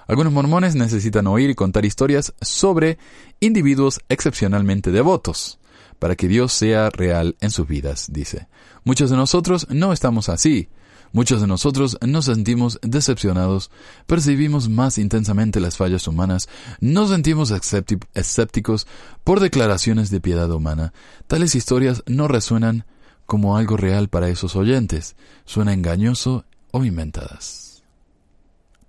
[0.10, 2.98] Algunos mormones necesitan oír y contar historias sobre
[3.40, 5.60] individuos excepcionalmente devotos,
[6.00, 8.48] para que Dios sea real en sus vidas, dice.
[8.84, 10.70] Muchos de nosotros no estamos así.
[11.12, 13.70] Muchos de nosotros nos sentimos decepcionados,
[14.08, 18.88] percibimos más intensamente las fallas humanas, nos sentimos escépticos
[19.24, 20.92] por declaraciones de piedad humana.
[21.28, 22.86] Tales historias no resuenan
[23.28, 27.69] como algo real para esos oyentes, suenan engañoso o inventadas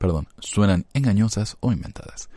[0.01, 2.31] perdón, suenan engañosas o inventadas.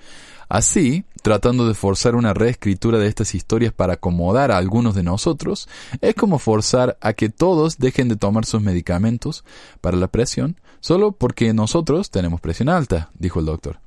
[0.49, 5.69] Así, tratando de forzar una reescritura de estas historias para acomodar a algunos de nosotros,
[6.01, 9.45] es como forzar a que todos dejen de tomar sus medicamentos
[9.79, 13.79] para la presión solo porque nosotros tenemos presión alta, dijo el doctor.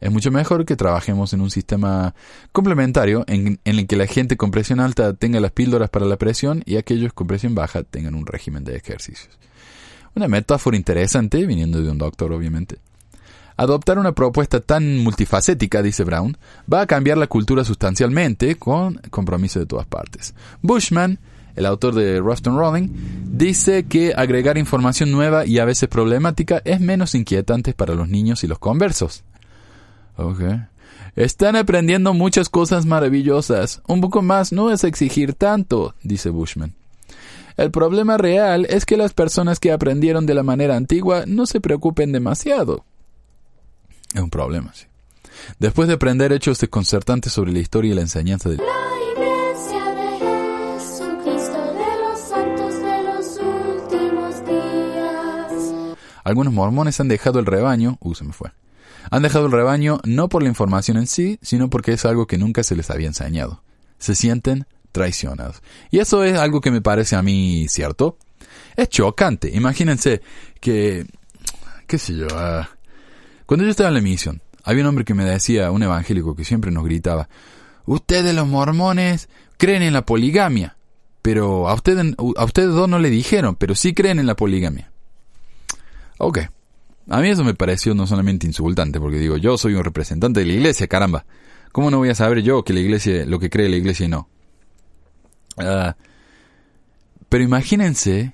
[0.00, 2.16] Es mucho mejor que trabajemos en un sistema
[2.50, 6.16] complementario en, en, el que la gente con presión alta tenga las píldoras para la
[6.16, 9.38] presión y aquellos con presión baja tengan un régimen de ejercicios.
[10.16, 12.78] Una metáfora interesante, viniendo de un doctor obviamente.
[13.56, 16.36] Adoptar una propuesta tan multifacética, dice Brown,
[16.72, 20.34] va a cambiar la cultura sustancialmente con compromiso de todas partes.
[20.62, 21.18] Bushman,
[21.54, 22.88] el autor de Ruston Rolling,
[23.26, 28.42] dice que agregar información nueva y a veces problemática es menos inquietante para los niños
[28.44, 29.24] y los conversos.
[30.16, 30.62] Okay.
[31.14, 33.82] Están aprendiendo muchas cosas maravillosas.
[33.86, 36.74] Un poco más no es exigir tanto, dice Bushman.
[37.56, 41.60] El problema real es que las personas que aprendieron de la manera antigua no se
[41.60, 42.86] preocupen demasiado.
[44.14, 44.86] Es un problema, sí.
[45.58, 48.64] Después de aprender hechos desconcertantes sobre la historia y la enseñanza de la
[49.12, 50.08] iglesia de
[50.78, 55.98] Jesucristo de los santos de los últimos días.
[56.24, 58.50] Algunos mormones han dejado el rebaño, uh, se me fue.
[59.10, 62.38] Han dejado el rebaño no por la información en sí, sino porque es algo que
[62.38, 63.62] nunca se les había enseñado.
[63.98, 65.62] Se sienten traicionados.
[65.90, 68.18] Y eso es algo que me parece a mí cierto.
[68.76, 69.50] Es chocante.
[69.54, 70.22] Imagínense
[70.60, 71.06] que,
[71.86, 72.64] qué sé yo, uh,
[73.52, 76.42] cuando yo estaba en la misión, había un hombre que me decía, un evangélico que
[76.42, 77.28] siempre nos gritaba,
[77.84, 80.78] ustedes los mormones creen en la poligamia,
[81.20, 84.90] pero a ustedes, a ustedes dos no le dijeron, pero sí creen en la poligamia.
[86.16, 86.38] Ok.
[87.10, 90.46] A mí eso me pareció no solamente insultante, porque digo, yo soy un representante de
[90.46, 91.26] la iglesia, caramba.
[91.72, 94.08] ¿Cómo no voy a saber yo que la iglesia, lo que cree la iglesia y
[94.08, 94.30] no?
[95.58, 95.94] Ah,
[97.28, 98.32] pero imagínense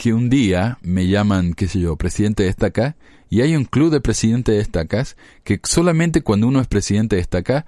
[0.00, 2.96] que un día me llaman, qué sé yo, presidente de esta acá,
[3.28, 7.22] y hay un club de presidente de estacas que solamente cuando uno es presidente de
[7.22, 7.66] estaca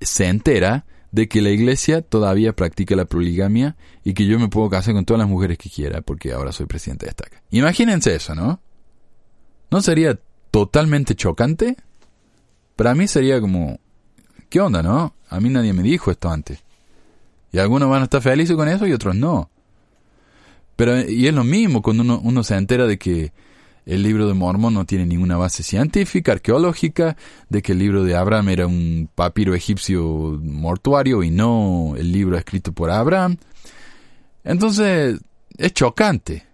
[0.00, 4.70] se entera de que la iglesia todavía practica la poligamia y que yo me puedo
[4.70, 7.42] casar con todas las mujeres que quiera porque ahora soy presidente de estaca.
[7.50, 8.62] Imagínense eso, ¿no?
[9.70, 10.18] ¿No sería
[10.50, 11.76] totalmente chocante?
[12.74, 13.78] Para mí sería como,
[14.48, 15.14] ¿qué onda, no?
[15.28, 16.64] A mí nadie me dijo esto antes.
[17.52, 19.50] Y algunos van a estar felices con eso y otros no.
[20.80, 23.34] Pero, y es lo mismo cuando uno, uno se entera de que
[23.84, 27.18] el libro de Mormón no tiene ninguna base científica, arqueológica,
[27.50, 32.38] de que el libro de Abraham era un papiro egipcio mortuario y no el libro
[32.38, 33.36] escrito por Abraham.
[34.42, 35.20] Entonces,
[35.58, 36.46] es chocante.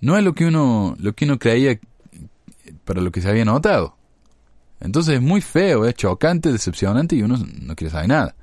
[0.00, 1.78] No es lo que uno, lo que uno creía
[2.84, 3.94] para lo que se había notado.
[4.80, 8.34] Entonces es muy feo, es chocante, decepcionante y uno no quiere saber nada.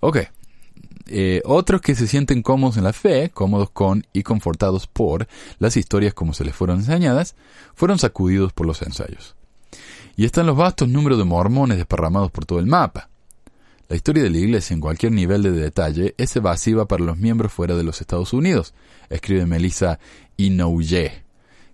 [0.00, 0.18] Ok.
[1.12, 5.26] Eh, otros que se sienten cómodos en la fe, cómodos con y confortados por
[5.58, 7.34] las historias como se les fueron enseñadas,
[7.74, 9.34] fueron sacudidos por los ensayos.
[10.14, 13.08] Y están los vastos números de mormones desparramados por todo el mapa.
[13.88, 17.52] La historia de la iglesia en cualquier nivel de detalle es evasiva para los miembros
[17.52, 18.72] fuera de los Estados Unidos,
[19.08, 19.98] escribe Melissa
[20.36, 21.24] Inouye,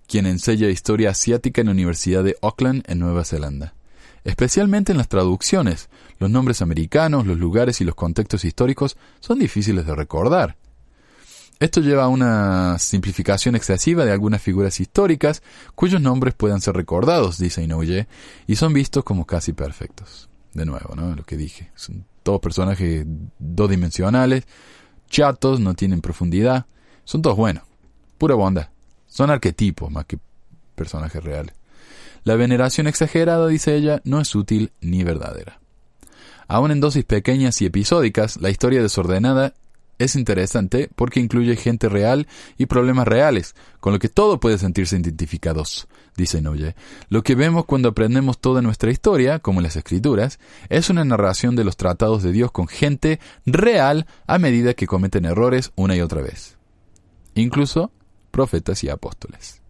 [0.07, 3.76] quien enseña historia asiática en la Universidad de Auckland, en Nueva Zelanda.
[4.27, 9.87] Especialmente en las traducciones, los nombres americanos, los lugares y los contextos históricos son difíciles
[9.87, 10.57] de recordar.
[11.61, 15.45] Esto lleva a una simplificación excesiva de algunas figuras históricas
[15.77, 18.09] cuyos nombres puedan ser recordados, dice Inouye,
[18.49, 20.29] y son vistos como casi perfectos.
[20.53, 21.15] De nuevo, ¿no?
[21.15, 21.71] Lo que dije.
[21.77, 23.07] Son todos personajes
[23.39, 24.43] dos dimensionales,
[25.09, 26.67] chatos, no tienen profundidad,
[27.05, 27.62] son todos buenos,
[28.19, 28.71] pura bondad.
[29.07, 30.19] Son arquetipos más que
[30.75, 31.56] personajes reales.
[32.27, 35.61] La veneración exagerada, dice ella, no es útil ni verdadera.
[36.49, 39.55] Aún en dosis pequeñas y episódicas, la historia desordenada
[40.01, 42.27] es interesante porque incluye gente real
[42.59, 45.87] y problemas reales, con lo que todo puede sentirse identificados,
[46.17, 46.75] dice Noye.
[47.11, 51.55] Lo que vemos cuando aprendemos toda nuestra historia, como en las escrituras, es una narración
[51.55, 56.01] de los tratados de Dios con gente real a medida que cometen errores una y
[56.01, 56.57] otra vez.
[57.37, 57.93] Incluso
[58.33, 59.62] profetas y apóstoles.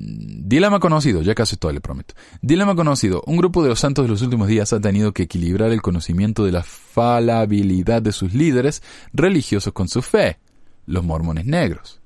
[0.00, 2.14] Dilema conocido, ya casi todo le prometo.
[2.40, 3.20] Dilema conocido.
[3.26, 6.44] Un grupo de los santos de los últimos días ha tenido que equilibrar el conocimiento
[6.44, 8.80] de la falabilidad de sus líderes
[9.12, 10.38] religiosos con su fe,
[10.86, 12.00] los mormones negros.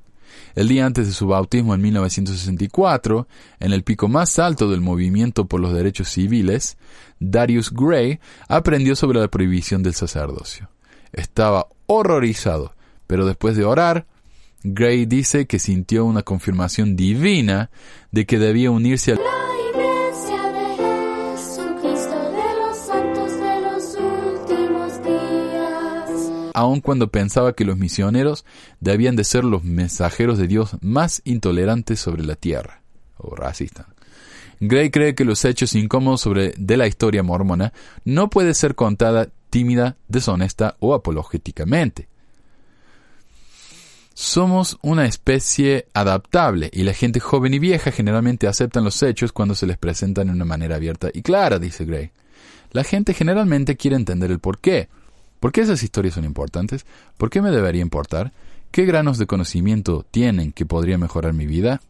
[0.55, 3.28] El día antes de su bautismo en 1964,
[3.61, 6.78] en el pico más alto del movimiento por los derechos civiles,
[7.20, 10.70] Darius Gray aprendió sobre la prohibición del sacerdocio.
[11.12, 12.74] Estaba horrorizado,
[13.07, 14.07] pero después de orar,
[14.64, 17.70] Gray dice que sintió una confirmación divina
[18.12, 19.22] de que debía unirse a La
[19.70, 23.96] iglesia de Jesucristo de los santos de los
[24.40, 26.51] últimos días.
[26.55, 28.44] aun cuando pensaba que los misioneros
[28.79, 32.83] debían de ser los mensajeros de Dios más intolerantes sobre la tierra,
[33.16, 33.87] o racistas.
[34.61, 37.72] Gray cree que los hechos incómodos sobre de la historia mormona
[38.05, 42.12] no puede ser contada tímida, deshonesta o apologéticamente.
[44.14, 49.55] Somos una especie adaptable y la gente joven y vieja generalmente aceptan los hechos cuando
[49.55, 52.11] se les presentan de una manera abierta y clara, dice Gray.
[52.72, 54.88] La gente generalmente quiere entender el por qué.
[55.40, 56.87] ¿Por qué esas historias son importantes?
[57.16, 58.33] ¿Por qué me debería importar?
[58.70, 61.81] ¿Qué granos de conocimiento tienen que podría mejorar mi vida?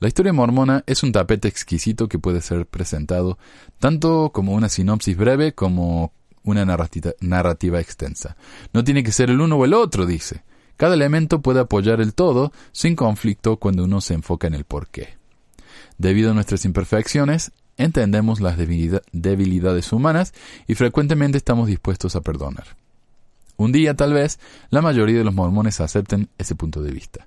[0.00, 3.36] La historia mormona es un tapete exquisito que puede ser presentado
[3.78, 6.12] tanto como una sinopsis breve como
[6.50, 8.36] una narrativa, extensa.
[8.72, 10.42] No tiene que ser el uno o el otro, dice.
[10.76, 15.18] Cada elemento puede apoyar el todo sin conflicto cuando uno se enfoca en el porqué.
[15.98, 20.32] Debido a nuestras imperfecciones, entendemos las debilida- debilidades humanas
[20.66, 22.76] y frecuentemente estamos dispuestos a perdonar.
[23.56, 24.38] Un día, tal vez,
[24.70, 27.26] la mayoría de los mormones acepten ese punto de vista.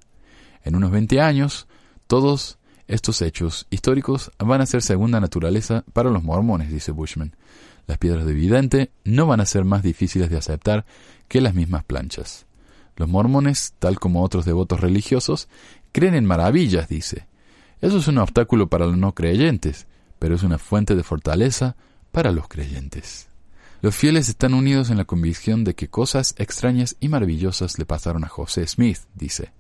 [0.64, 1.68] En unos 20 años,
[2.08, 2.58] todos
[2.88, 7.36] estos hechos históricos van a ser segunda naturaleza para los mormones, dice Bushman.
[7.88, 10.86] Las piedras de vidente no van a ser más difíciles de aceptar
[11.28, 12.46] que las mismas planchas.
[12.96, 15.48] Los mormones, tal como otros devotos religiosos,
[15.92, 17.28] creen en maravillas, dice.
[17.82, 19.88] Eso es un obstáculo para los no creyentes,
[20.20, 21.76] pero es una fuente de fortaleza
[22.12, 23.30] para los creyentes.
[23.82, 28.24] Los fieles están unidos en la convicción de que cosas extrañas y maravillosas le pasaron
[28.24, 29.52] a José Smith, dice.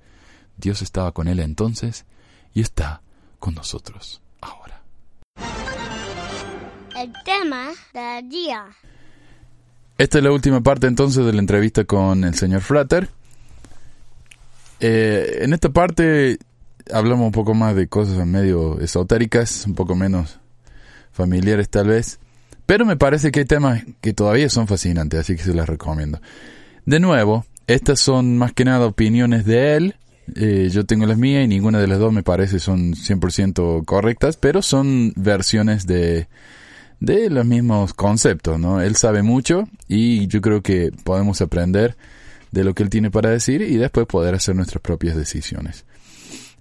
[0.55, 2.05] Dios estaba con él entonces
[2.53, 3.01] y está
[3.39, 4.22] con nosotros.
[7.03, 8.63] El tema del día.
[9.97, 13.09] Esta es la última parte entonces de la entrevista con el señor Frater.
[14.79, 16.37] Eh, en esta parte
[16.93, 20.39] hablamos un poco más de cosas medio esotéricas, un poco menos
[21.11, 22.19] familiares tal vez.
[22.65, 26.21] Pero me parece que hay temas que todavía son fascinantes, así que se las recomiendo.
[26.85, 29.95] De nuevo, estas son más que nada opiniones de él.
[30.37, 34.37] Eh, yo tengo las mías y ninguna de las dos me parece son 100% correctas,
[34.37, 36.29] pero son versiones de,
[37.03, 38.81] de los mismos conceptos, ¿no?
[38.81, 41.97] Él sabe mucho y yo creo que podemos aprender
[42.51, 45.83] de lo que él tiene para decir y después poder hacer nuestras propias decisiones.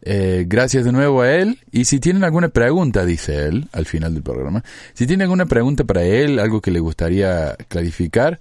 [0.05, 1.61] Eh, gracias de nuevo a él.
[1.71, 5.85] Y si tienen alguna pregunta, dice él al final del programa, si tienen alguna pregunta
[5.85, 8.41] para él, algo que le gustaría clarificar,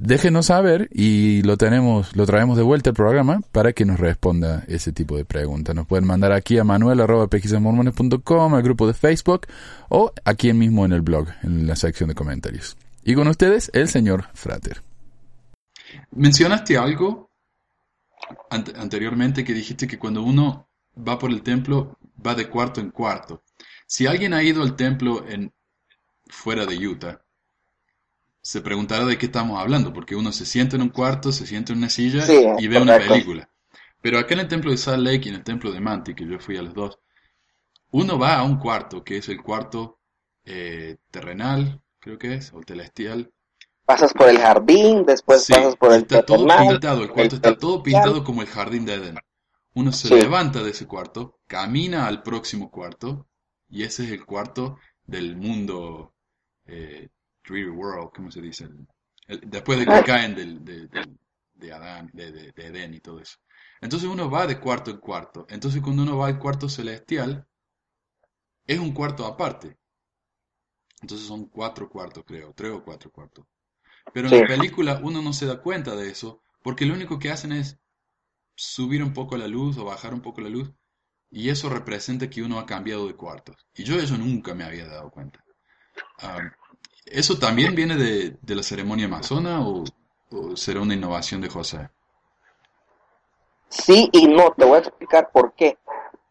[0.00, 4.64] déjenos saber y lo tenemos, lo traemos de vuelta al programa para que nos responda
[4.66, 5.74] ese tipo de preguntas.
[5.74, 9.46] Nos pueden mandar aquí a manuel.pxmormones.com, al grupo de Facebook
[9.88, 12.76] o aquí mismo en el blog, en la sección de comentarios.
[13.04, 14.82] Y con ustedes, el señor Frater.
[16.12, 17.30] Mencionaste algo
[18.50, 22.90] ante- anteriormente que dijiste que cuando uno va por el templo va de cuarto en
[22.90, 23.42] cuarto.
[23.86, 25.52] Si alguien ha ido al templo en
[26.28, 27.20] fuera de Utah,
[28.42, 31.72] se preguntará de qué estamos hablando, porque uno se sienta en un cuarto, se sienta
[31.72, 33.50] en una silla Sí, y ve una película.
[34.00, 36.26] Pero acá en el templo de Salt Lake y en el templo de Manti, que
[36.26, 36.98] yo fui a los dos,
[37.92, 39.98] uno va a un cuarto, que es el cuarto
[40.44, 43.32] eh, terrenal, creo que es, o celestial,
[43.84, 47.40] Pasas por el jardín, después Sí, pasas por el está todo pintado, el cuarto el
[47.42, 49.18] está todo pintado como el jardín de Edén.
[49.74, 50.14] uno se Sí.
[50.14, 53.28] levanta de ese cuarto, camina al próximo cuarto,
[53.68, 56.14] y ese es el cuarto del mundo
[56.66, 57.08] eh,
[57.42, 58.64] 3D World, ¿cómo se dice?
[58.64, 58.86] El-
[59.28, 60.02] el- después de que Ah.
[60.02, 61.18] caen del, de, del-
[61.54, 63.36] de Adán, de, de- de Edén y todo eso.
[63.80, 65.46] Entonces uno va de cuarto en cuarto.
[65.50, 67.46] Entonces cuando uno va al cuarto celestial,
[68.66, 69.76] es un cuarto aparte.
[71.02, 73.44] Entonces son cuatro cuartos, creo, tres o cuatro cuartos.
[74.12, 77.30] Pero en la película uno no se da cuenta de eso, porque lo único que
[77.30, 77.78] hacen es
[78.56, 80.72] subir un poco la luz o bajar un poco la luz,
[81.30, 83.56] y eso representa que uno ha cambiado de cuartos.
[83.74, 85.44] Y yo eso nunca me había dado cuenta.
[87.06, 89.84] ¿Eso también viene de, de la ceremonia amazona o,
[90.54, 91.90] será una innovación de José?
[93.68, 95.78] Sí y no, te voy a explicar por qué.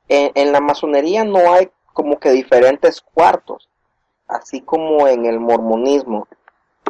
[0.07, 3.70] En, la masonería no hay como que diferentes cuartos,
[4.28, 6.28] así como en el mormonismo.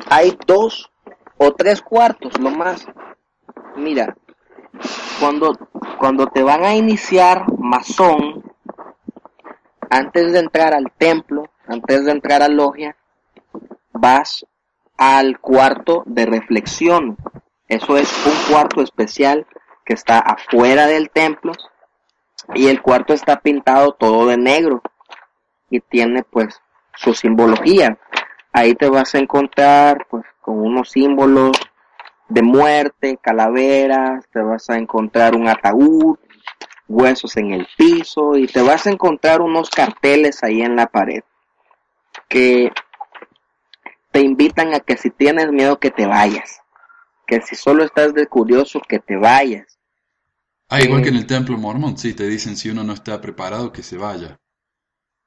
[0.10, 0.92] Hay dos
[1.38, 2.86] o tres cuartos, lo más.
[3.76, 4.16] Mira,
[5.20, 5.54] cuando,
[6.00, 8.44] cuando te van a iniciar masón,
[9.90, 12.96] antes de entrar al templo, antes de entrar a logia,
[14.00, 14.46] vas
[14.98, 17.18] al cuarto de reflexión.
[17.68, 19.46] Eso es un cuarto especial
[19.86, 21.54] que está afuera del templo
[22.54, 24.82] y el cuarto está pintado todo de negro
[25.70, 26.62] y tiene pues
[26.96, 27.98] su simbología.
[28.52, 31.52] Ahí te vas a encontrar pues con unos símbolos
[32.28, 36.18] de muerte, calaveras, te vas a encontrar un ataúd,
[36.88, 41.24] huesos en el piso y te vas a encontrar unos carteles ahí en la pared
[42.28, 42.72] que
[44.12, 46.62] te invitan a que si tienes miedo que te vayas,
[47.28, 49.78] que si solo estás de curioso que te vayas.
[50.70, 53.20] Ah, igual Eh, que en el templo mormón, sí, te dicen si uno no está
[53.22, 54.40] preparado que se vaya.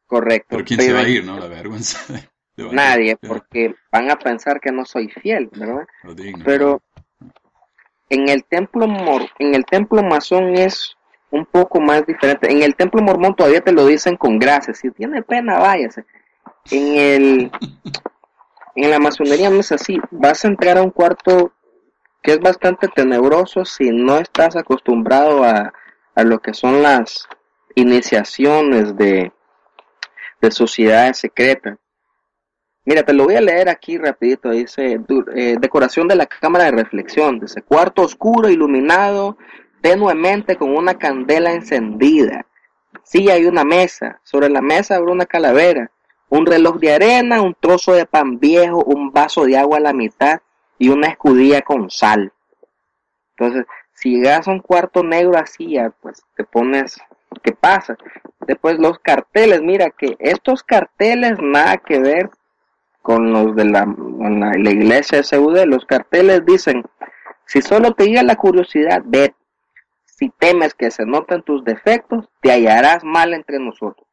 [0.07, 0.49] Correcto.
[0.51, 1.39] Pero ¿quién se va a ir, no?
[1.39, 2.13] La vergüenza.
[2.13, 2.29] de-
[2.65, 5.87] de- Nadie, porque van a pensar que no soy fiel, ¿verdad?
[6.15, 6.45] digno.
[6.45, 6.83] Pero
[8.11, 10.95] en el templo mor en el templo masón es
[11.31, 12.51] un poco más diferente.
[12.53, 14.75] En el templo mormón todavía te lo dicen con gracia.
[14.75, 16.05] Si tiene pena, váyase.
[16.71, 17.51] En el
[18.75, 20.01] en la masonería no es así.
[20.11, 21.53] Vas a entrar a un cuarto
[22.23, 25.73] que es bastante tenebroso si no estás acostumbrado a,
[26.15, 27.29] a lo que son las
[27.75, 29.33] iniciaciones de,
[30.41, 31.79] de sociedades secretas.
[32.85, 34.51] Mira, te lo voy a leer aquí rapidito.
[34.51, 35.01] Dice,
[35.35, 37.39] eh, decoración de la cámara de reflexión.
[37.39, 39.37] Dice, cuarto oscuro, iluminado
[39.81, 42.47] tenuemente con una candela encendida.
[43.05, 44.21] Sí, hay una mesa.
[44.25, 45.91] Sobre la mesa habrá una calavera.
[46.35, 49.93] Un reloj de arena, un trozo de pan viejo, un vaso de agua a la
[49.93, 50.41] mitad
[50.79, 52.33] y una escudilla con sal.
[53.37, 56.99] Entonces, si llegas a un cuarto negro así, ya, pues te pones,
[57.43, 57.99] ¿qué pasa?
[58.47, 62.31] Después los carteles, mira que estos carteles nada que ver
[63.03, 65.67] con los de la, con la, la iglesia SUD.
[65.67, 66.83] Los carteles dicen,
[67.45, 69.35] si solo te llega la curiosidad, ve.
[70.07, 74.07] Si temes que se noten tus defectos, te hallarás mal entre nosotros.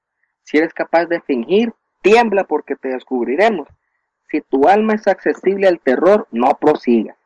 [0.44, 3.68] Si eres capaz de fingir, tiembla porque te descubriremos.
[4.30, 7.18] Si tu alma es accesible al terror, no prosigas.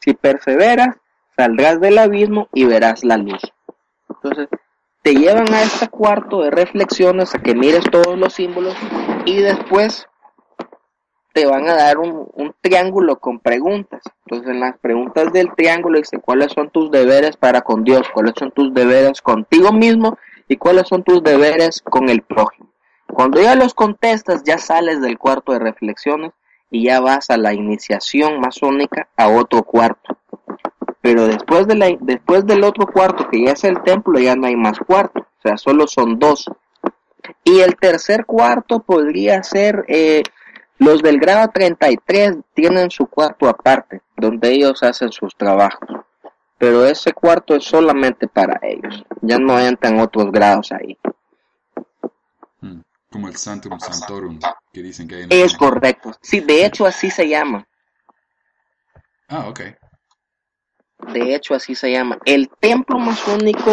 [0.00, 0.96] Si perseveras,
[1.36, 3.42] saldrás del abismo y verás la luz.
[4.08, 4.48] Entonces,
[5.02, 8.74] te llevan a este cuarto de reflexiones a que mires todos los símbolos
[9.26, 10.08] y después
[11.32, 14.02] te van a dar un, un triángulo con preguntas.
[14.26, 18.34] Entonces, en las preguntas del triángulo dice cuáles son tus deberes para con Dios, cuáles
[18.38, 22.67] son tus deberes contigo mismo y cuáles son tus deberes con el prójimo.
[23.18, 26.30] Cuando ya los contestas, ya sales del cuarto de reflexiones
[26.70, 30.16] y ya vas a la iniciación masónica a otro cuarto.
[31.00, 31.66] Pero después,
[32.02, 35.18] después del otro cuarto, que ya es el templo, ya no hay más cuarto.
[35.18, 36.48] O sea, solo son dos.
[37.42, 40.22] Y el tercer cuarto podría ser, eh,
[40.78, 45.88] los del grado 33 tienen su cuarto aparte, donde ellos hacen sus trabajos.
[46.56, 49.04] Pero ese cuarto es solamente para ellos.
[49.22, 50.96] Ya no entran otros grados ahí.
[53.10, 54.38] Como el Santum Santorum,
[54.72, 56.12] que dicen que hay en Es el- correcto.
[56.20, 57.66] Sí, de hecho así se llama.
[59.28, 59.60] Ah, ok.
[61.12, 62.18] De hecho, así se llama.
[62.24, 63.70] El templo masónico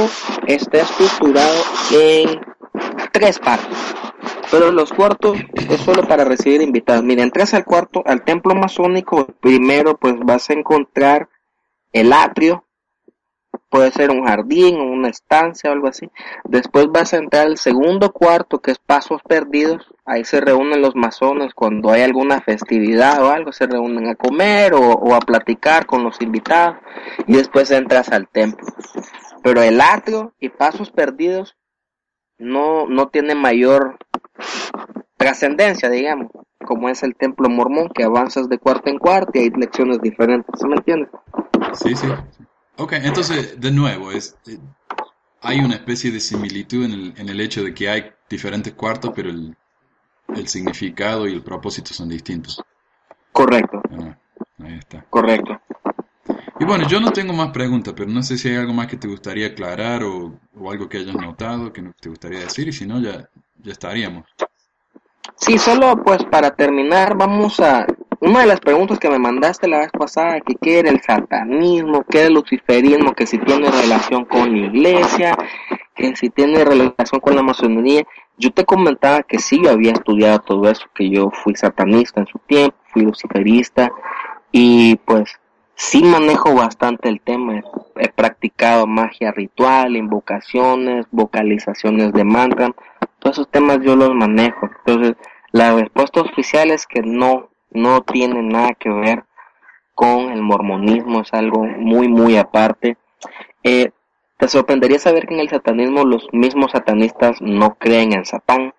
[0.47, 2.39] está estructurado en
[3.11, 3.77] tres partes.
[4.51, 7.03] Pero los cuartos es solo para recibir invitados.
[7.03, 11.27] Mira, entras al cuarto, al templo masónico, primero pues vas a encontrar
[11.91, 12.64] el atrio.
[13.75, 16.09] Puede ser un jardín o una estancia o algo así.
[16.45, 19.93] Después vas a entrar al segundo cuarto, que es Pasos Perdidos.
[20.05, 23.51] Ahí se reúnen los masones cuando hay alguna festividad o algo.
[23.51, 26.77] Se reúnen a comer o, a platicar con los invitados.
[27.27, 28.65] Y después entras al templo.
[29.43, 31.57] Pero el atrio y Pasos Perdidos
[32.37, 33.97] no, no mayor
[35.17, 36.31] trascendencia, digamos.
[36.65, 40.57] Como es el templo mormón, que avanzas de cuarto en cuarto y hay lecciones diferentes.
[40.61, 41.09] ¿Sí me entiendes?
[41.73, 41.93] Sí.
[41.93, 42.07] sí.
[42.77, 44.57] Ok, entonces, de nuevo, es, eh,
[45.41, 49.11] hay una especie de similitud en el, en el hecho de que hay diferentes cuartos,
[49.15, 49.55] pero el,
[50.35, 52.61] el significado y el propósito son distintos.
[53.31, 54.17] Correcto, Ah,
[54.59, 55.05] ahí está.
[55.09, 55.59] correcto.
[56.59, 58.97] Y bueno, yo no tengo más preguntas, pero no sé si hay algo más que
[58.97, 62.85] te gustaría aclarar o, o algo que hayas notado que te gustaría decir, y si
[62.85, 63.29] no, ya,
[63.61, 64.25] ya estaríamos.
[65.37, 67.85] Sí, solo pues para terminar, vamos a...
[68.19, 72.03] Una de las preguntas que me mandaste la vez pasada, que qué era el satanismo,
[72.09, 75.37] qué era el luciferismo, que si tiene relación con la iglesia,
[75.95, 78.03] que si tiene relación con la masonería.
[78.37, 82.27] Yo te comentaba que sí, yo había estudiado todo eso, que yo fui satanista en
[82.27, 83.91] su tiempo, fui luciferista,
[84.51, 85.39] y pues
[85.75, 87.61] sí manejo bastante el tema.
[87.97, 92.71] He practicado magia ritual, invocaciones, vocalizaciones de mantra,
[93.19, 94.69] todos esos temas yo los manejo.
[94.85, 95.15] Entonces,
[95.51, 99.25] la respuesta oficial es que no, no tiene nada que ver
[99.93, 102.97] con el mormonismo, es algo muy, muy aparte.
[103.63, 103.91] Eh,
[104.37, 108.73] te sorprendería saber que en el satanismo los mismos satanistas no creen en Satán.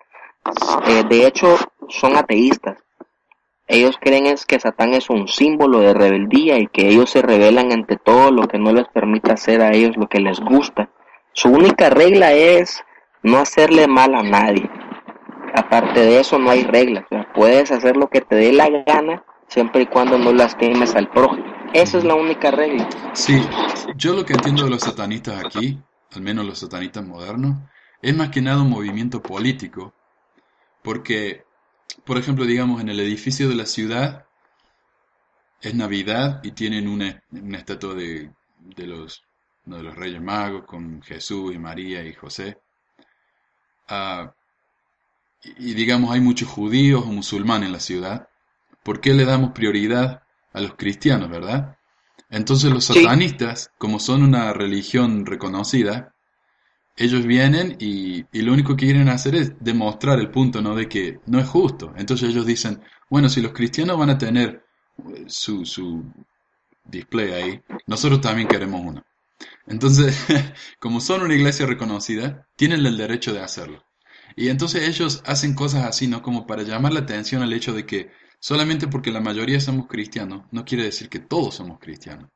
[0.87, 1.57] Eh, de hecho,
[1.89, 2.77] son ateístas.
[3.67, 7.73] Ellos creen es que Satán es un símbolo de rebeldía y que ellos se rebelan
[7.73, 10.89] ante todo lo que no les permita hacer a ellos lo que les gusta.
[11.33, 12.83] Su única regla es
[13.23, 14.69] no hacerle mal a nadie.
[15.53, 17.05] Aparte de eso no hay reglas.
[17.33, 21.45] Puedes hacer lo que te dé la gana siempre y cuando no lastimes al prójimo.
[21.73, 22.87] Esa es la única regla.
[23.13, 23.41] Sí,
[23.95, 25.79] yo lo que entiendo de los satanistas aquí,
[26.13, 27.57] al menos los satanistas modernos,
[28.01, 29.93] es más que nada un movimiento político,
[30.81, 31.43] porque,
[32.05, 34.25] por ejemplo, digamos, en el edificio de la ciudad
[35.61, 39.23] es Navidad y tienen una, una estatua de, de los,
[39.65, 42.59] de los Reyes Magos con Jesús y María y José.
[43.89, 44.33] Ah,
[45.43, 48.27] y, digamos, hay muchos judíos o musulmanes en la ciudad.
[48.83, 50.23] ¿Por qué le damos prioridad
[50.53, 51.77] a los cristianos, verdad?
[52.29, 53.01] Entonces los Sí.
[53.01, 56.13] satanistas, como son una religión reconocida,
[56.97, 60.75] ellos vienen y, y lo único que quieren hacer es demostrar el punto, ¿no?
[60.75, 61.93] De que no es justo.
[61.97, 64.63] Entonces ellos dicen, bueno, si los cristianos van a tener
[65.15, 66.03] eh, su, su
[66.85, 69.03] display ahí, nosotros también queremos uno.
[69.67, 70.17] Entonces,
[70.79, 73.83] como son una iglesia reconocida, tienen el derecho de hacerlo.
[74.37, 76.21] Y entonces ellos hacen cosas así, ¿no?
[76.21, 80.45] Como para llamar la atención al hecho de que solamente porque la mayoría somos cristianos,
[80.51, 82.29] no quiere decir que todos somos cristianos.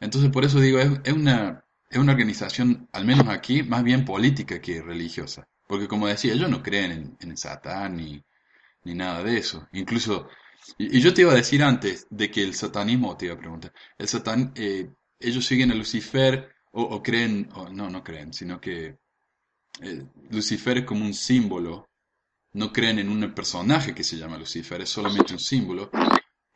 [0.00, 4.60] Entonces, por eso digo, es, una, es una organización, al menos aquí, más bien política
[4.60, 5.48] que religiosa.
[5.66, 8.24] Porque como decía, ellos no creen en, en Satán ni,
[8.84, 9.68] ni nada de eso.
[9.72, 10.28] Incluso,
[10.78, 13.72] y, yo te iba a decir antes de que el satanismo, te iba a preguntar,
[13.98, 18.60] el satán, eh, ellos siguen a Lucifer o, o creen, o no, no creen, sino
[18.60, 19.01] que
[20.30, 21.88] Lucifer es como un símbolo.
[22.54, 25.90] No creen en un personaje que se llama Lucifer, es solamente un símbolo.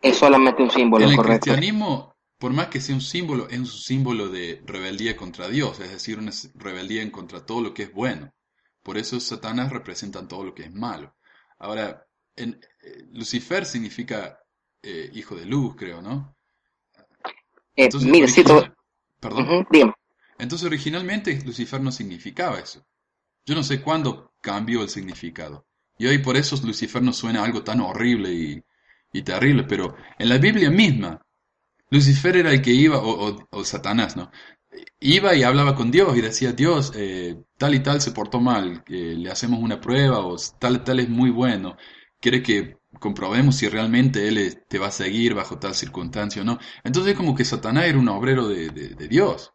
[0.01, 1.45] Es solamente un símbolo, En el correcto.
[1.45, 5.91] cristianismo, por más que sea un símbolo, es un símbolo de rebeldía contra Dios, es
[5.91, 8.31] decir, una rebeldía en contra todo lo que es bueno.
[8.83, 11.17] Por eso Satanás representan todo lo que es malo.
[11.59, 12.07] Ahora,
[12.37, 14.39] en, eh, Lucifer significa
[14.83, 16.37] eh, hijo de luz, creo, ¿no?
[17.75, 18.45] Eh, sí,
[19.19, 19.67] Perdón.
[20.39, 22.87] Entonces, originalmente Lucifer no significaba eso.
[23.47, 25.67] Yo no sé cuándo cambió el significado.
[25.99, 28.63] Y hoy por eso Lucifer nos suena algo tan horrible y,
[29.23, 31.23] terrible, pero en la Biblia misma,
[31.91, 34.31] Lucifer era el que iba, o, Satanás, ¿no?
[35.01, 38.85] Iba y hablaba con Dios y decía, Dios, eh, tal y tal se portó mal,
[38.89, 41.77] eh, le hacemos una prueba, o tal y tal es muy bueno,
[42.21, 46.45] quiere que comprobemos si realmente Él es- te va a seguir bajo tal circunstancia o
[46.47, 46.59] no.
[46.85, 48.71] Entonces es como que Satanás era un obrero de
[49.09, 49.53] Dios.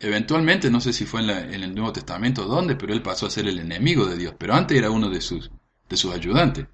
[0.00, 3.00] Eventualmente, no sé si fue en, la- en el Nuevo Testamento o dónde, pero él
[3.00, 5.52] pasó a ser el enemigo de Dios, pero antes era uno de sus,
[5.88, 6.66] de sus ayudantes.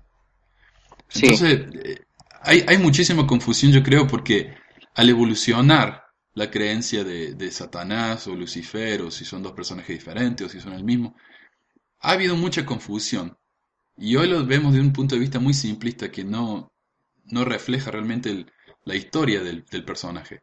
[1.15, 2.01] Entonces, eh,
[2.43, 4.55] hay, hay muchísima confusión, yo creo, porque
[4.95, 6.05] al evolucionar
[6.35, 10.61] la creencia de, de Satanás o Lucifer, o si son dos personajes diferentes, o si
[10.61, 11.15] son el mismo,
[12.01, 13.39] ha habido mucha confusión.
[13.99, 16.73] Y hoy lo vemos de un punto de vista muy simplista que no,
[17.27, 18.53] no refleja realmente el-
[18.85, 20.43] la historia del, del personaje.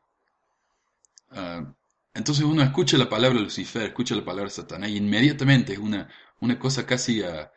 [1.32, 1.74] Ah,
[2.14, 6.10] entonces uno escucha la palabra Lucifer, escucha la palabra Satanás y inmediatamente es una,
[6.40, 7.52] una cosa casi a,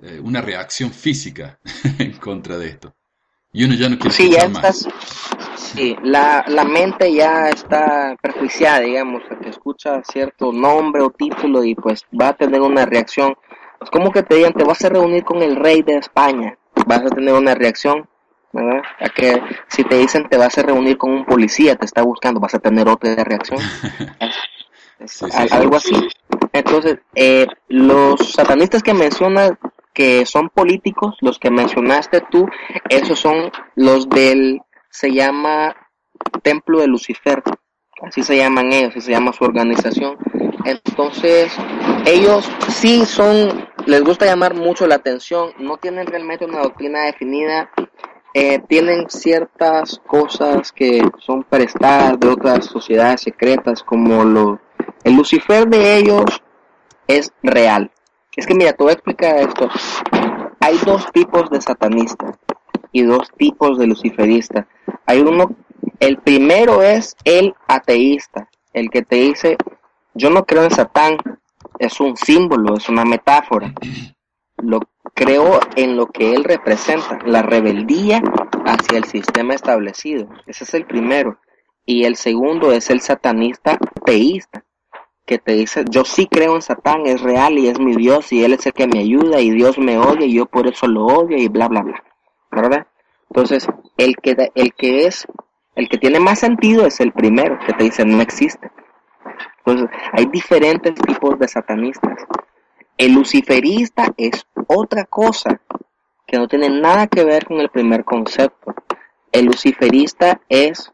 [0.00, 1.60] eh, una reacción física
[1.98, 2.94] en contra de esto.
[3.52, 4.64] Y uno ya no quiere Sí, ya más.
[4.80, 4.88] estás.
[5.56, 11.74] Sí, la, la mente ya está perjuiciada, digamos, que escucha cierto nombre o título y
[11.74, 13.34] pues va a tener una reacción.
[13.80, 17.00] Es como que te digan, te vas a reunir con el rey de España, vas
[17.02, 18.08] a tener una reacción,
[18.52, 18.82] ¿verdad?
[19.00, 22.40] A que si te dicen te vas a reunir con un policía, te está buscando,
[22.40, 23.60] vas a tener otra reacción.
[25.04, 25.48] Sí, sí, sí.
[25.50, 25.96] Algo así.
[26.52, 29.54] Entonces, eh, los satanistas que mencionas
[29.92, 32.46] que son políticos, los que mencionaste tú,
[32.88, 35.74] esos son los del, se llama
[36.42, 37.42] Templo de Lucifer,
[38.02, 40.16] así se llaman ellos, así se llama su organización.
[40.64, 41.52] Entonces,
[42.06, 47.70] ellos sí son, les gusta llamar mucho la atención, no tienen realmente una doctrina definida,
[48.34, 54.60] eh, tienen ciertas cosas que son prestadas de otras sociedades secretas, como lo,
[55.04, 56.42] el Lucifer de ellos
[57.06, 57.90] es real.
[58.34, 59.68] Es que mira, te voy a explicar esto.
[60.60, 62.38] Hay dos tipos de satanistas
[62.92, 64.66] y dos tipos de luciferistas.
[65.06, 65.50] Hay uno,
[66.00, 69.56] el primero es el ateísta, el que te dice,
[70.14, 71.16] yo no creo en Satán,
[71.78, 73.74] es un símbolo, es una metáfora.
[74.56, 74.80] Lo
[75.14, 78.22] creo en lo que él representa, la rebeldía
[78.64, 80.28] hacia el sistema establecido.
[80.46, 81.38] Ese es el primero.
[81.84, 84.64] Y el segundo es el satanista teísta,
[85.26, 88.44] que te dice, yo sí creo en Satán, es real y es mi Dios y
[88.44, 91.06] él es el que me ayuda y Dios me odia y yo por eso lo
[91.06, 92.02] odio y bla, bla, bla.
[92.50, 92.86] ¿Verdad?
[93.30, 95.26] Entonces, el que, el que es,
[95.74, 98.70] el que tiene más sentido es el primero, que te dice, no existe.
[99.64, 102.18] Entonces, hay diferentes tipos de satanistas.
[103.02, 105.60] El luciferista es otra cosa
[106.24, 108.76] que no tiene nada que ver con el primer concepto.
[109.32, 110.92] El luciferista es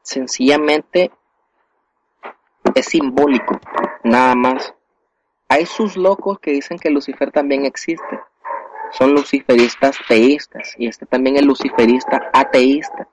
[0.00, 1.10] sencillamente
[2.74, 3.60] es simbólico,
[4.04, 4.74] nada más.
[5.50, 8.20] Hay sus locos que dicen que Lucifer también existe.
[8.92, 13.06] Son luciferistas teístas y este también es luciferista ateísta.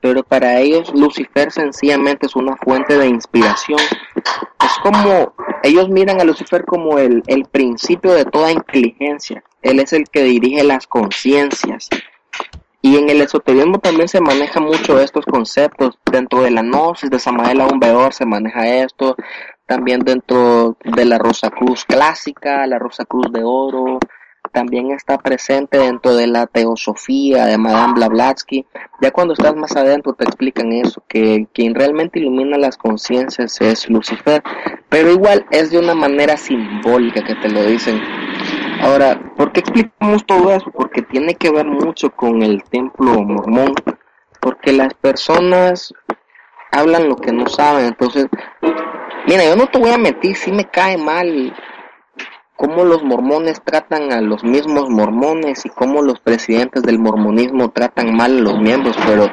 [0.00, 3.78] Pero para ellos Lucifer sencillamente es una fuente de inspiración.
[4.16, 9.44] Es como, ellos miran a Lucifer como el, el principio de toda inteligencia.
[9.62, 11.88] Él es el que dirige las conciencias.
[12.82, 15.98] Y en el esoterismo también se maneja mucho estos conceptos.
[16.10, 19.16] Dentro de la gnosis de Samael Aumbeor se maneja esto.
[19.66, 23.98] También dentro de la Rosa Cruz clásica, la Rosa Cruz de Oro.
[24.52, 28.66] También está presente dentro de la teosofía de Madame Blavatsky.
[29.00, 33.88] Ya cuando estás más adentro te explican eso, que quien realmente ilumina las conciencias es
[33.88, 34.42] Lucifer.
[34.88, 38.00] Pero igual es de una manera simbólica que te lo dicen.
[38.82, 40.70] Ahora, ¿por qué explicamos todo eso?
[40.70, 43.74] Porque tiene que ver mucho con el templo mormón,
[44.40, 45.92] porque las personas
[46.72, 48.26] hablan lo que no saben, entonces,
[49.26, 51.54] mira, yo no te voy a mentir, sí me cae mal
[52.60, 58.14] cómo los mormones tratan a los mismos mormones y cómo los presidentes del mormonismo tratan
[58.14, 59.26] mal a los miembros, pero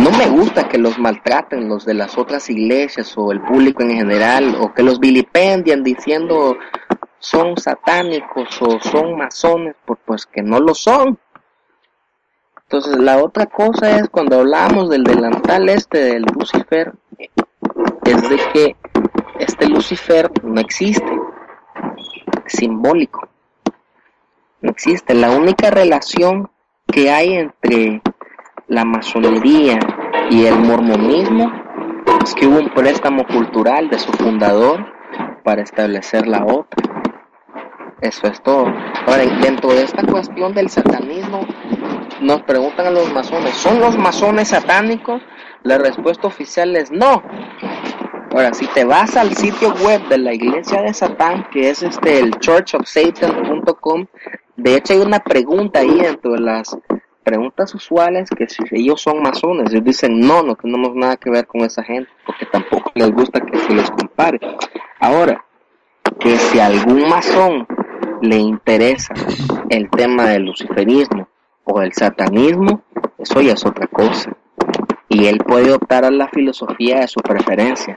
[0.00, 3.92] no me gusta que los maltraten los de las otras iglesias o el público en
[3.92, 6.56] general, o que los vilipendian diciendo
[7.20, 11.16] son satánicos o son masones, pues, pues que no lo son.
[12.64, 18.76] Entonces la otra cosa es cuando hablamos del delantal este del Lucifer, es de que
[19.38, 21.12] este Lucifer no existe,
[22.46, 23.28] simbólico,
[24.60, 25.14] no existe.
[25.14, 26.50] La única relación
[26.86, 28.02] que hay entre
[28.68, 29.78] la masonería
[30.30, 31.52] y el mormonismo
[32.22, 34.86] es que hubo un préstamo cultural de su fundador
[35.42, 36.82] para establecer la otra.
[38.00, 38.66] Eso es todo.
[39.06, 41.46] Ahora, dentro de esta cuestión del satanismo,
[42.20, 45.22] nos preguntan a los masones, ¿son los masones satánicos?
[45.62, 47.22] La respuesta oficial es no.
[48.34, 52.18] Ahora, si te vas al sitio web de la iglesia de Satán, que es este
[52.18, 54.06] el churchofsatan.com,
[54.56, 56.76] de hecho hay una pregunta ahí dentro de las
[57.22, 61.46] preguntas usuales que si ellos son masones, ellos dicen no, no tenemos nada que ver
[61.46, 64.40] con esa gente, porque tampoco les gusta que se les compare.
[64.98, 65.44] Ahora,
[66.18, 67.68] que si algún masón
[68.20, 69.14] le interesa
[69.68, 71.28] el tema del luciferismo
[71.62, 72.82] o el satanismo,
[73.16, 74.36] eso ya es otra cosa.
[75.14, 77.94] Y él puede optar a la filosofía de su preferencia.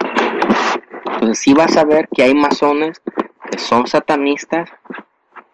[1.14, 3.02] Entonces sí vas a ver que hay masones
[3.50, 4.70] que son satanistas,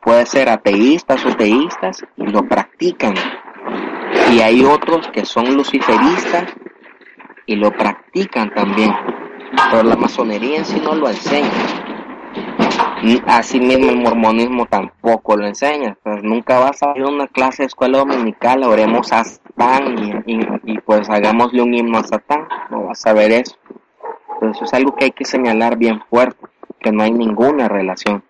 [0.01, 3.14] puede ser ateístas o teístas, y lo practican.
[4.34, 6.51] Y hay otros que son luciferistas
[7.45, 8.93] y lo practican también.
[9.72, 11.49] Pero la masonería en sí no lo enseña.
[13.28, 15.97] Asimismo el mormonismo tampoco lo enseña.
[16.04, 20.39] Pues nunca vas a ir a una clase de escuela dominical, oremos a Satán y,
[20.66, 22.47] y, pues hagámosle un himno a Satán.
[22.70, 23.58] No vas a ver eso.
[24.34, 26.45] Entonces eso es algo que hay que señalar bien fuerte,
[26.80, 28.24] que no hay ninguna relación.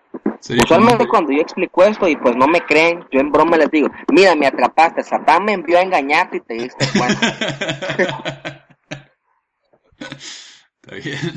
[0.62, 3.88] Usualmente cuando yo explico esto y pues no me creen, yo en broma les digo,
[4.12, 8.66] mira, me atrapaste, Satán me envió a engañarte y te diste cuenta.
[10.82, 11.34] Está bien.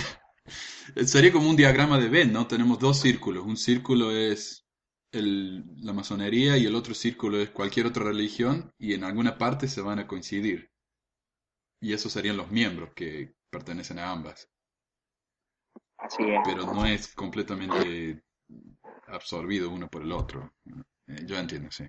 [1.05, 2.47] Sería como un diagrama de Venn, ¿no?
[2.47, 3.45] Tenemos dos círculos.
[3.45, 4.65] Un círculo es
[5.11, 9.67] el, la masonería y el otro círculo es cualquier otra religión y en alguna parte
[9.67, 10.71] se van a coincidir.
[11.79, 14.49] Y esos serían los miembros que pertenecen a ambas.
[15.97, 16.39] Así es.
[16.45, 18.23] Pero no es completamente
[19.07, 20.53] absorbido uno por el otro.
[21.07, 21.85] Eh, yo entiendo, sí.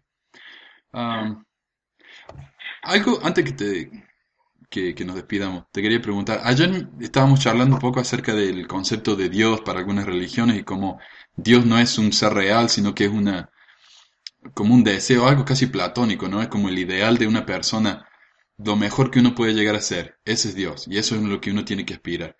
[0.92, 1.44] Um,
[2.82, 4.07] algo, antes que te
[4.70, 9.16] que, que nos despidamos, te quería preguntar, ayer estábamos charlando un poco acerca del concepto
[9.16, 10.98] de Dios para algunas religiones y cómo
[11.36, 13.50] Dios no es un ser real, sino que es una
[14.54, 16.42] como un deseo, algo casi platónico, ¿no?
[16.42, 18.06] Es como el ideal de una persona,
[18.58, 21.40] lo mejor que uno puede llegar a ser, ese es Dios, y eso es lo
[21.40, 22.36] que uno tiene que aspirar.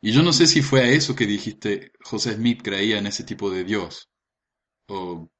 [0.00, 3.24] Y yo no sé si fue a eso que dijiste, José Smith creía en ese
[3.24, 4.10] tipo de Dios,
[4.88, 5.30] o,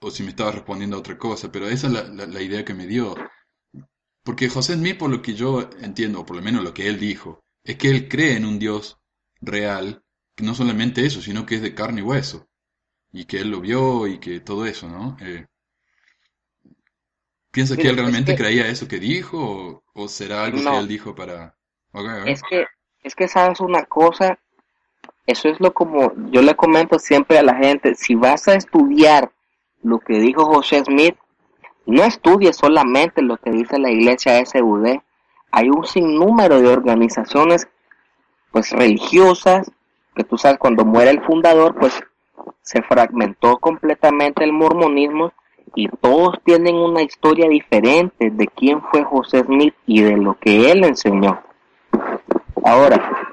[0.00, 2.64] o si me estaba respondiendo a otra cosa, pero esa es la, la, la idea
[2.64, 3.14] que me dio.
[4.24, 6.98] Porque José Smith, por lo que yo entiendo, o por lo menos lo que él
[6.98, 8.98] dijo, es que él cree en un Dios
[9.40, 10.02] real,
[10.34, 12.48] que no solamente eso, sino que es de carne y hueso,
[13.12, 15.16] y que él lo vio y que todo eso, ¿no?
[15.20, 15.46] Eh,
[17.52, 20.72] ¿Piensa que él es realmente que- creía eso que dijo, o, o será algo No.
[20.72, 21.56] que él dijo para...
[21.92, 22.26] Ok, ok.
[22.26, 22.66] Es que,
[23.02, 24.38] es que sabes una cosa,
[25.26, 29.32] eso es lo como yo le comento siempre a la gente, si vas a estudiar
[29.82, 31.16] lo que dijo José Smith,
[31.86, 35.00] no estudies solamente lo que dice la iglesia SUD,
[35.50, 37.68] hay un sinnúmero de organizaciones
[38.50, 39.70] pues religiosas,
[40.14, 42.02] que tú sabes, cuando muere el fundador, pues
[42.62, 45.32] se fragmentó completamente el mormonismo
[45.74, 50.70] y todos tienen una historia diferente de quién fue José Smith y de lo que
[50.70, 51.42] él enseñó.
[52.64, 53.28] Ahora,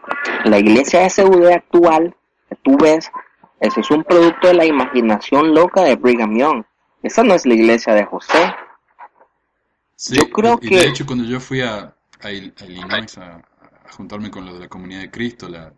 [0.45, 2.15] la iglesia SUD actual,
[2.63, 3.11] tú ves,
[3.59, 6.63] es un producto de la imaginación loca de Brigham Young.
[7.03, 8.53] Esa no es la iglesia de José.
[9.95, 13.17] Sí, yo creo y, que- de hecho cuando yo fui a, a Il- a Illinois
[13.17, 13.35] a,
[13.85, 15.73] a juntarme con los de la comunidad de Cristo, la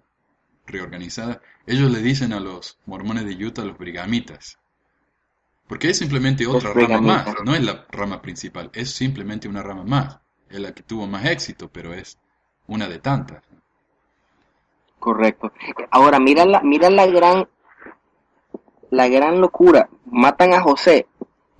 [0.66, 4.58] reorganizada, ellos le dicen a los mormones de Utah los brigamitas.
[5.68, 9.64] Porque es simplemente Los otra rama más, no es la rama principal, es simplemente una
[9.64, 10.20] rama más.
[10.50, 12.20] Es la que tuvo más éxito, pero es
[12.68, 13.44] una de tantas.
[15.00, 15.52] Correcto.
[15.90, 17.48] Ahora, mira la, mira la gran,
[18.92, 19.90] la gran locura.
[20.06, 21.08] Matan a José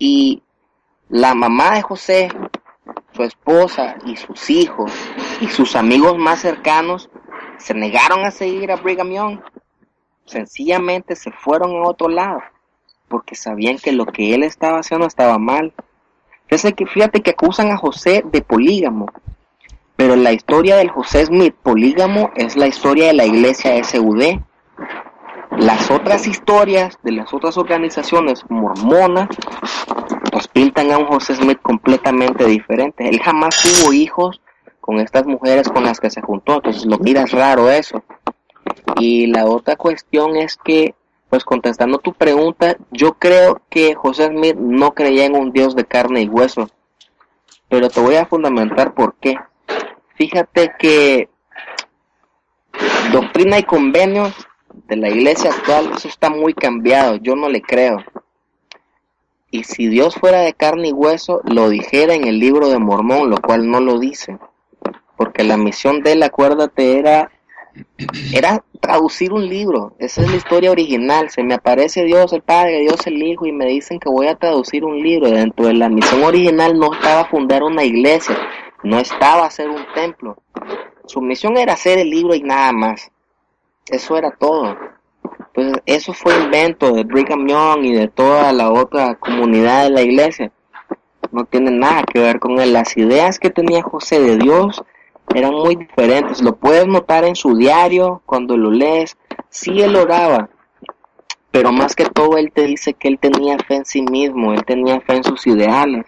[0.06, 0.44] y
[1.08, 2.28] la mamá de José,
[3.14, 4.92] su esposa y sus hijos
[5.40, 7.10] y sus amigos más cercanos
[7.58, 9.40] se negaron a seguir a Brigham Young.
[10.26, 12.42] Sencillamente se fueron a otro lado
[13.08, 15.72] porque sabían que lo que él estaba haciendo estaba mal.
[16.48, 19.06] Fíjate que, fíjate que acusan a José de polígamo.
[19.96, 24.42] Pero la historia del José Smith polígamo es la historia de la iglesia SUD.
[25.58, 29.30] Las otras historias de las otras organizaciones mormonas
[30.32, 33.08] pues pintan a un José Smith completamente diferente.
[33.08, 34.42] Él jamás tuvo hijos
[34.82, 38.04] con estas mujeres con las que se juntó, entonces lo miras raro eso.
[38.98, 40.96] Y la otra cuestión es que,
[41.30, 45.86] pues contestando tu pregunta, yo creo que José Smith no creía en un Dios de
[45.86, 46.70] carne y hueso.
[47.70, 49.36] Pero te voy a fundamentar por qué.
[50.16, 51.30] Fíjate que
[53.12, 54.34] doctrina y convenios
[54.88, 58.04] de la iglesia actual, eso está muy cambiado, yo no le creo.
[59.54, 63.30] Y si Dios fuera de carne y hueso, lo dijera en el libro de Mormón,
[63.30, 64.40] lo cual no lo dice.
[65.16, 67.32] Porque la misión de él, acuérdate, era,
[68.34, 69.96] era traducir un libro.
[70.00, 71.30] Esa es la historia original.
[71.30, 74.36] Se me aparece Dios el Padre, Dios el Hijo, y me dicen que voy a
[74.36, 75.30] traducir un libro.
[75.30, 78.36] Dentro de la misión original no estaba fundar una iglesia,
[78.84, 80.36] no estaba hacer un templo.
[81.06, 83.12] Su misión era hacer el libro y nada más.
[83.88, 84.78] Eso era todo.
[85.54, 90.02] Pues eso fue invento de Brigham Young y de toda la otra comunidad de la
[90.02, 90.52] iglesia.
[91.32, 92.74] No tiene nada que ver con él.
[92.74, 94.84] Las ideas que tenía José de Dios
[95.34, 96.42] eran muy diferentes.
[96.42, 99.18] Lo puedes notar en su diario cuando lo lees.
[99.50, 100.50] Sí, él oraba,
[101.54, 104.66] pero más que todo él te dice que él tenía fe en sí mismo, él
[104.66, 106.04] tenía fe en sus ideales.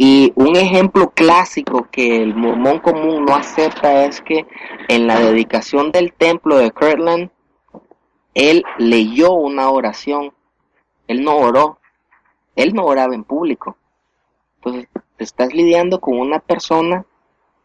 [0.00, 4.46] Y un ejemplo clásico que el mormón común no acepta es que
[4.86, 7.30] en la dedicación del templo de Kirtland,
[8.34, 10.32] él leyó una oración,
[11.08, 11.80] él no oró,
[12.54, 13.76] él no oraba en público.
[14.56, 17.04] Entonces, te estás lidiando con una persona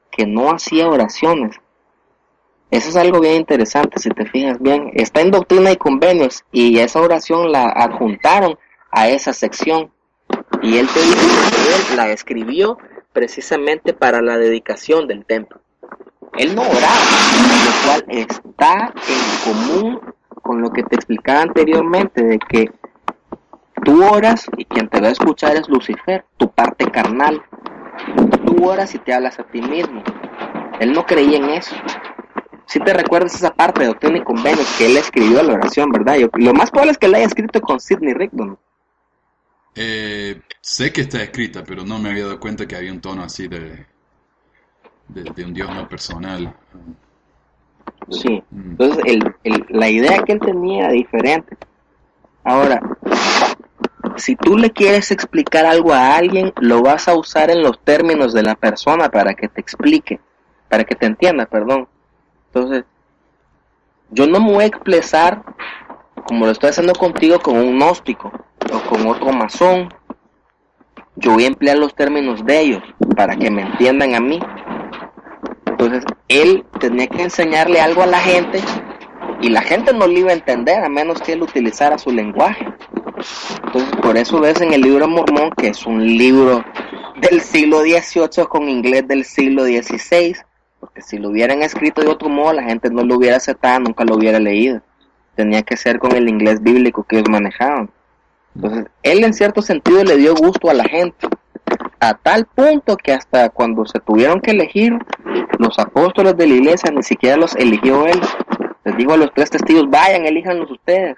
[0.09, 1.55] que no hacía oraciones.
[2.71, 4.89] Eso es algo bien interesante, si te fijas bien.
[4.95, 8.57] Está en Doctrina y Convenios y esa oración la adjuntaron
[8.89, 9.92] a esa sección.
[10.61, 11.15] Y él te dice
[11.51, 12.77] que él la escribió
[13.11, 15.61] precisamente para la dedicación del templo.
[16.37, 16.95] Él no oraba,
[17.65, 20.01] lo cual está en común
[20.41, 22.71] con lo que te explicaba anteriormente, de que
[23.83, 27.41] tú oras y quien te va a escuchar es Lucifer, tu parte carnal.
[28.45, 30.03] Tú oras y te hablas a ti mismo.
[30.79, 31.75] Él no creía en eso.
[32.65, 36.17] Si te recuerdas esa parte de Doctrina y que él escribió la oración, ¿verdad?
[36.33, 38.57] Lo más probable es que la haya escrito con Sidney Rigdon.
[39.75, 43.23] Eh, sé que está escrita, pero no me había dado cuenta que había un tono
[43.23, 43.85] así de,
[45.07, 46.53] de, de un Dios no personal.
[48.09, 48.43] Sí.
[48.51, 48.77] Mm.
[48.79, 51.57] Entonces, el, el- la idea que él tenía era diferente.
[52.43, 52.81] Ahora,
[54.17, 58.33] si tú le quieres explicar algo a alguien, lo vas a usar en los términos
[58.33, 60.19] de la persona para que te explique,
[60.69, 61.87] para que te entienda, perdón.
[62.47, 62.85] Entonces,
[64.11, 65.43] yo no me voy a expresar
[66.25, 68.31] como lo estoy haciendo contigo con un gnóstico
[68.71, 69.93] o con otro masón.
[71.15, 72.83] Yo voy a emplear los términos de ellos
[73.15, 74.39] para que me entiendan a mí.
[75.67, 78.59] Entonces, él tenía que enseñarle algo a la gente
[79.41, 82.65] y la gente no lo iba a entender a menos que él utilizara su lenguaje.
[83.65, 86.63] Entonces, por eso ves en el libro Mormón que es un libro
[87.29, 90.35] del siglo XVIII con inglés del siglo XVI,
[90.79, 94.03] porque si lo hubieran escrito de otro modo, la gente no lo hubiera aceptado, nunca
[94.03, 94.81] lo hubiera leído.
[95.35, 97.89] Tenía que ser con el inglés bíblico que ellos manejaban.
[98.55, 101.27] Entonces, él en cierto sentido le dio gusto a la gente,
[101.99, 104.93] a tal punto que hasta cuando se tuvieron que elegir,
[105.57, 108.19] los apóstoles de la iglesia ni siquiera los eligió él.
[108.83, 111.17] Les dijo a los tres testigos, vayan, elíjanlos ustedes.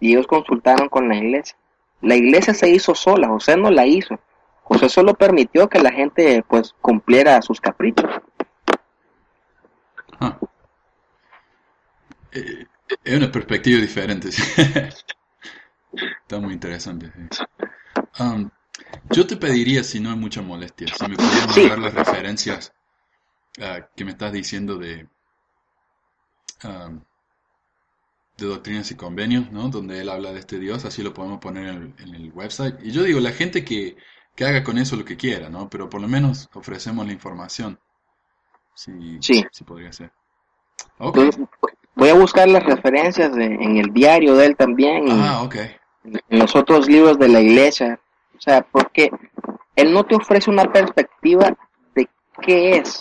[0.00, 1.56] Y ellos consultaron con la iglesia.
[2.00, 4.18] La iglesia se hizo sola, José no la hizo.
[4.62, 8.10] José solo permitió que la gente pues cumpliera sus caprichos.
[10.20, 10.36] Ah.
[12.32, 12.66] Eh,
[13.04, 14.30] es una perspectiva diferente.
[15.92, 17.10] Está muy interesante.
[17.14, 17.44] sí.
[18.20, 18.50] Um,
[19.10, 21.60] yo te pediría, si no hay mucha molestia, si me pudieras Sí.
[21.62, 22.72] mandar las referencias
[23.60, 25.08] ah, que me estás diciendo de,
[26.64, 27.00] um,
[28.38, 29.68] de doctrinas y convenios, ¿no?
[29.68, 32.76] Donde él habla de este Dios, así lo podemos poner en el, en el website.
[32.82, 33.96] Y yo digo, la gente que,
[34.36, 35.68] que haga con eso lo que quiera, ¿no?
[35.68, 37.78] Pero por lo menos ofrecemos la información.
[38.74, 39.44] Sí, Sí.
[39.50, 40.12] sí podría ser.
[40.98, 41.18] Ok.
[41.98, 45.56] Voy a buscar las referencias de- en el diario de él también y Ah, ok.
[46.30, 47.98] en los otros libros de la iglesia.
[48.36, 49.10] O sea, porque
[49.74, 51.54] él no te ofrece una perspectiva
[51.96, 52.08] de
[52.40, 53.00] qué es.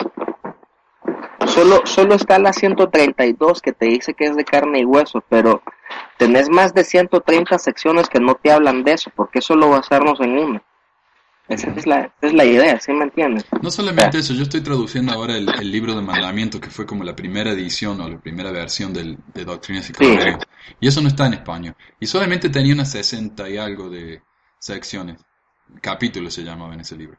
[1.45, 5.62] Solo, solo está la 132 que te dice que es de carne y hueso, pero
[6.18, 10.38] tenés más de 130 secciones que no te hablan de eso, porque solo basarnos en
[10.38, 10.62] una.
[11.50, 13.45] Esa es la, esa es la idea, ¿sí me entiendes?
[13.62, 17.04] No solamente eso, yo estoy traduciendo ahora el, el libro de mandamientos, que fue como
[17.04, 19.93] la primera edición o la primera versión del, de Doctrinas y.
[20.82, 21.76] Y eso no está en español.
[22.00, 24.22] Y solamente tenía unas 60 y algo de
[24.60, 25.22] secciones.
[25.82, 27.18] Capítulos se llamaba en ese libro.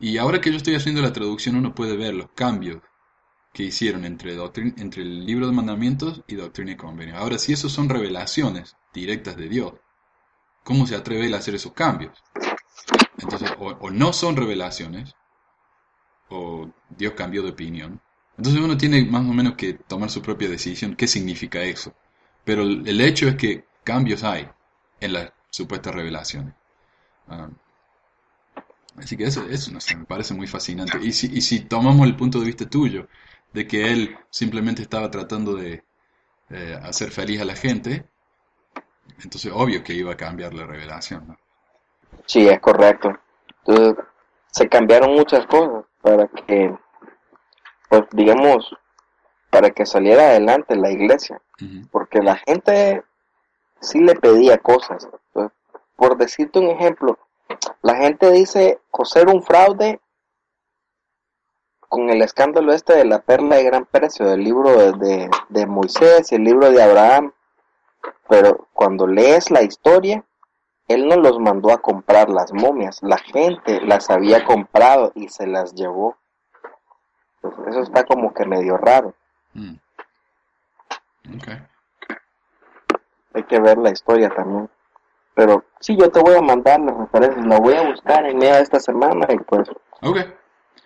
[0.00, 2.80] Y ahora que yo estoy haciendo la traducción, uno puede ver los cambios
[3.54, 7.18] que hicieron entre, doctrin- entre el libro de mandamientos y Doctrina y Convenios.
[7.18, 9.74] Ahora, si esos son revelaciones directas de Dios,
[10.64, 12.12] ¿cómo se atreve él a hacer esos cambios?
[13.22, 15.14] Entonces, o, no son revelaciones,
[16.28, 18.00] o Dios cambió de opinión.
[18.36, 21.94] Entonces uno tiene más o menos que tomar su propia decisión, qué significa eso.
[22.44, 24.48] Pero el hecho es que cambios hay
[25.00, 26.54] en las supuestas revelaciones.
[27.28, 27.48] Ah,
[28.96, 30.98] así que eso, eso me parece muy fascinante.
[31.02, 33.08] Y si, y si tomamos el punto de vista tuyo,
[33.52, 35.84] de que él simplemente estaba tratando de
[36.50, 38.06] eh, hacer feliz a la gente,
[39.22, 41.28] entonces obvio que iba a cambiar la revelación.
[41.28, 41.41] ¿no?
[42.26, 43.12] Sí, es correcto.
[43.64, 44.04] Entonces,
[44.50, 46.76] se cambiaron muchas cosas para que,
[47.88, 48.76] pues digamos,
[49.50, 51.40] para que saliera adelante la iglesia.
[51.90, 53.04] Porque la gente
[53.80, 55.08] sí le pedía cosas.
[55.28, 55.56] Entonces,
[55.94, 57.18] por decirte un ejemplo,
[57.82, 60.00] la gente dice José era un fraude
[61.88, 65.66] con el escándalo este de la perla de gran precio, del libro de, de, de
[65.66, 67.32] Moisés y el libro de Abraham.
[68.28, 70.24] Pero cuando lees la historia,
[70.92, 75.46] él no los mandó a comprar las momias, la gente las había comprado y se
[75.46, 76.16] las llevó.
[77.42, 79.14] Entonces, eso está como que medio raro.
[79.54, 79.74] Mm.
[81.36, 81.48] Ok.
[83.34, 84.68] Hay que ver la historia también.
[85.34, 88.54] Pero sí, yo te voy a mandar las referencias, la voy a buscar en medio
[88.54, 89.70] de esta semana y pues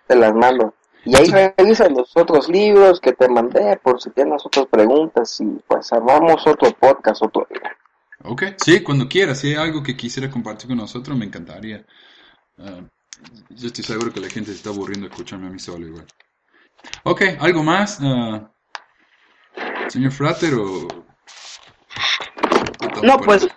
[0.07, 0.73] te las mando.
[1.03, 5.45] Y ahí revisa los otros libros que te mandé por si tienes otras preguntas y
[5.67, 7.77] pues armamos otro podcast otro día.
[8.23, 9.39] Ok, sí, cuando quieras.
[9.39, 11.85] Si hay algo que quisiera compartir con nosotros, me encantaría.
[12.57, 12.81] Ah,
[13.49, 16.05] yo estoy seguro que la gente se está aburriendo de escucharme a mí solo igual.
[17.03, 17.99] Ok, ¿algo más?
[18.01, 18.51] ah,
[19.89, 20.87] señor Frater o...
[23.03, 23.47] No, pues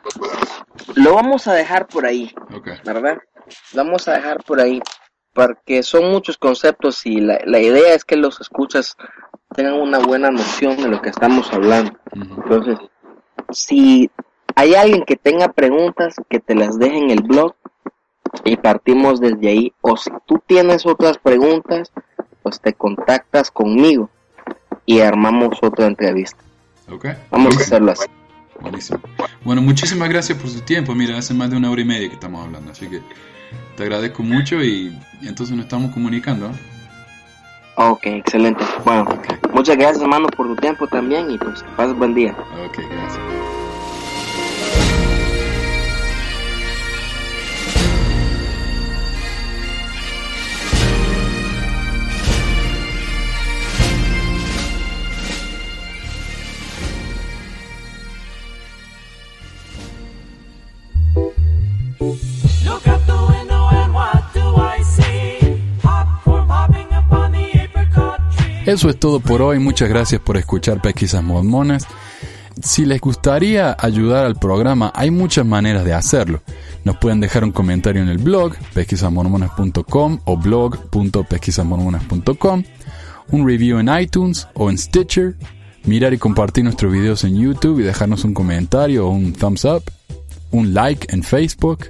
[0.95, 3.19] lo vamos a dejar por ahí, Ok, ¿verdad?
[3.73, 4.81] Lo vamos a dejar por ahí
[5.33, 8.97] porque son muchos conceptos y la, la idea es que los escuchas
[9.55, 11.93] tengan una buena noción de lo que estamos hablando.
[12.15, 12.79] ujú, Entonces,
[13.51, 14.11] si
[14.55, 17.55] hay alguien que tenga preguntas, que te las deje en el blog
[18.45, 19.73] y partimos desde ahí.
[19.81, 21.93] O si tú tienes otras preguntas,
[22.43, 24.11] pues te contactas conmigo
[24.87, 26.43] y armamos otra entrevista.
[26.91, 27.07] ok.
[27.31, 28.07] Vamos a hacerlo así.
[28.61, 29.01] Buenísimo.
[29.43, 30.95] Bueno, muchísimas gracias por su tiempo.
[30.95, 33.01] Mira, hace más de una hora y media que estamos hablando, así que
[33.77, 36.51] te agradezco mucho y, y entonces nos estamos comunicando.
[37.77, 38.63] Ok, excelente.
[38.85, 39.07] Bueno,
[39.55, 42.33] muchas gracias hermano por tu tiempo también y pues que pases buen día.
[42.67, 43.60] ok, gracias.
[68.71, 69.59] Eso es todo por hoy.
[69.59, 71.89] Muchas gracias por escuchar Pesquisas Mormonas.
[72.63, 76.41] Si les gustaría ayudar al programa, hay muchas maneras de hacerlo.
[76.85, 82.63] Nos pueden dejar un comentario en el blog pesquisasmormonas.com o blog.pesquisasmormonas.com,
[83.33, 85.35] un review en iTunes o en Stitcher,
[85.83, 89.83] mirar y compartir nuestros videos en YouTube y dejarnos un comentario o un thumbs up,
[90.53, 91.87] un like en Facebook,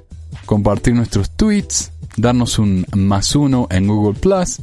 [0.46, 4.62] compartir nuestros tweets, darnos un más uno en Google Plus,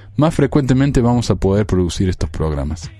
[0.21, 2.91] más frecuentemente vamos a poder producir estos programas.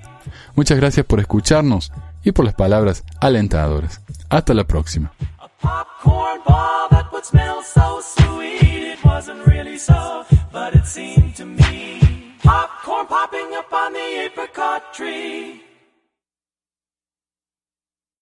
[0.55, 1.91] Muchas gracias por escucharnos
[2.23, 4.01] y por las palabras alentadoras.
[4.27, 5.13] Hasta la próxima.
[12.43, 15.70] popcorn popping up on the apricot tree.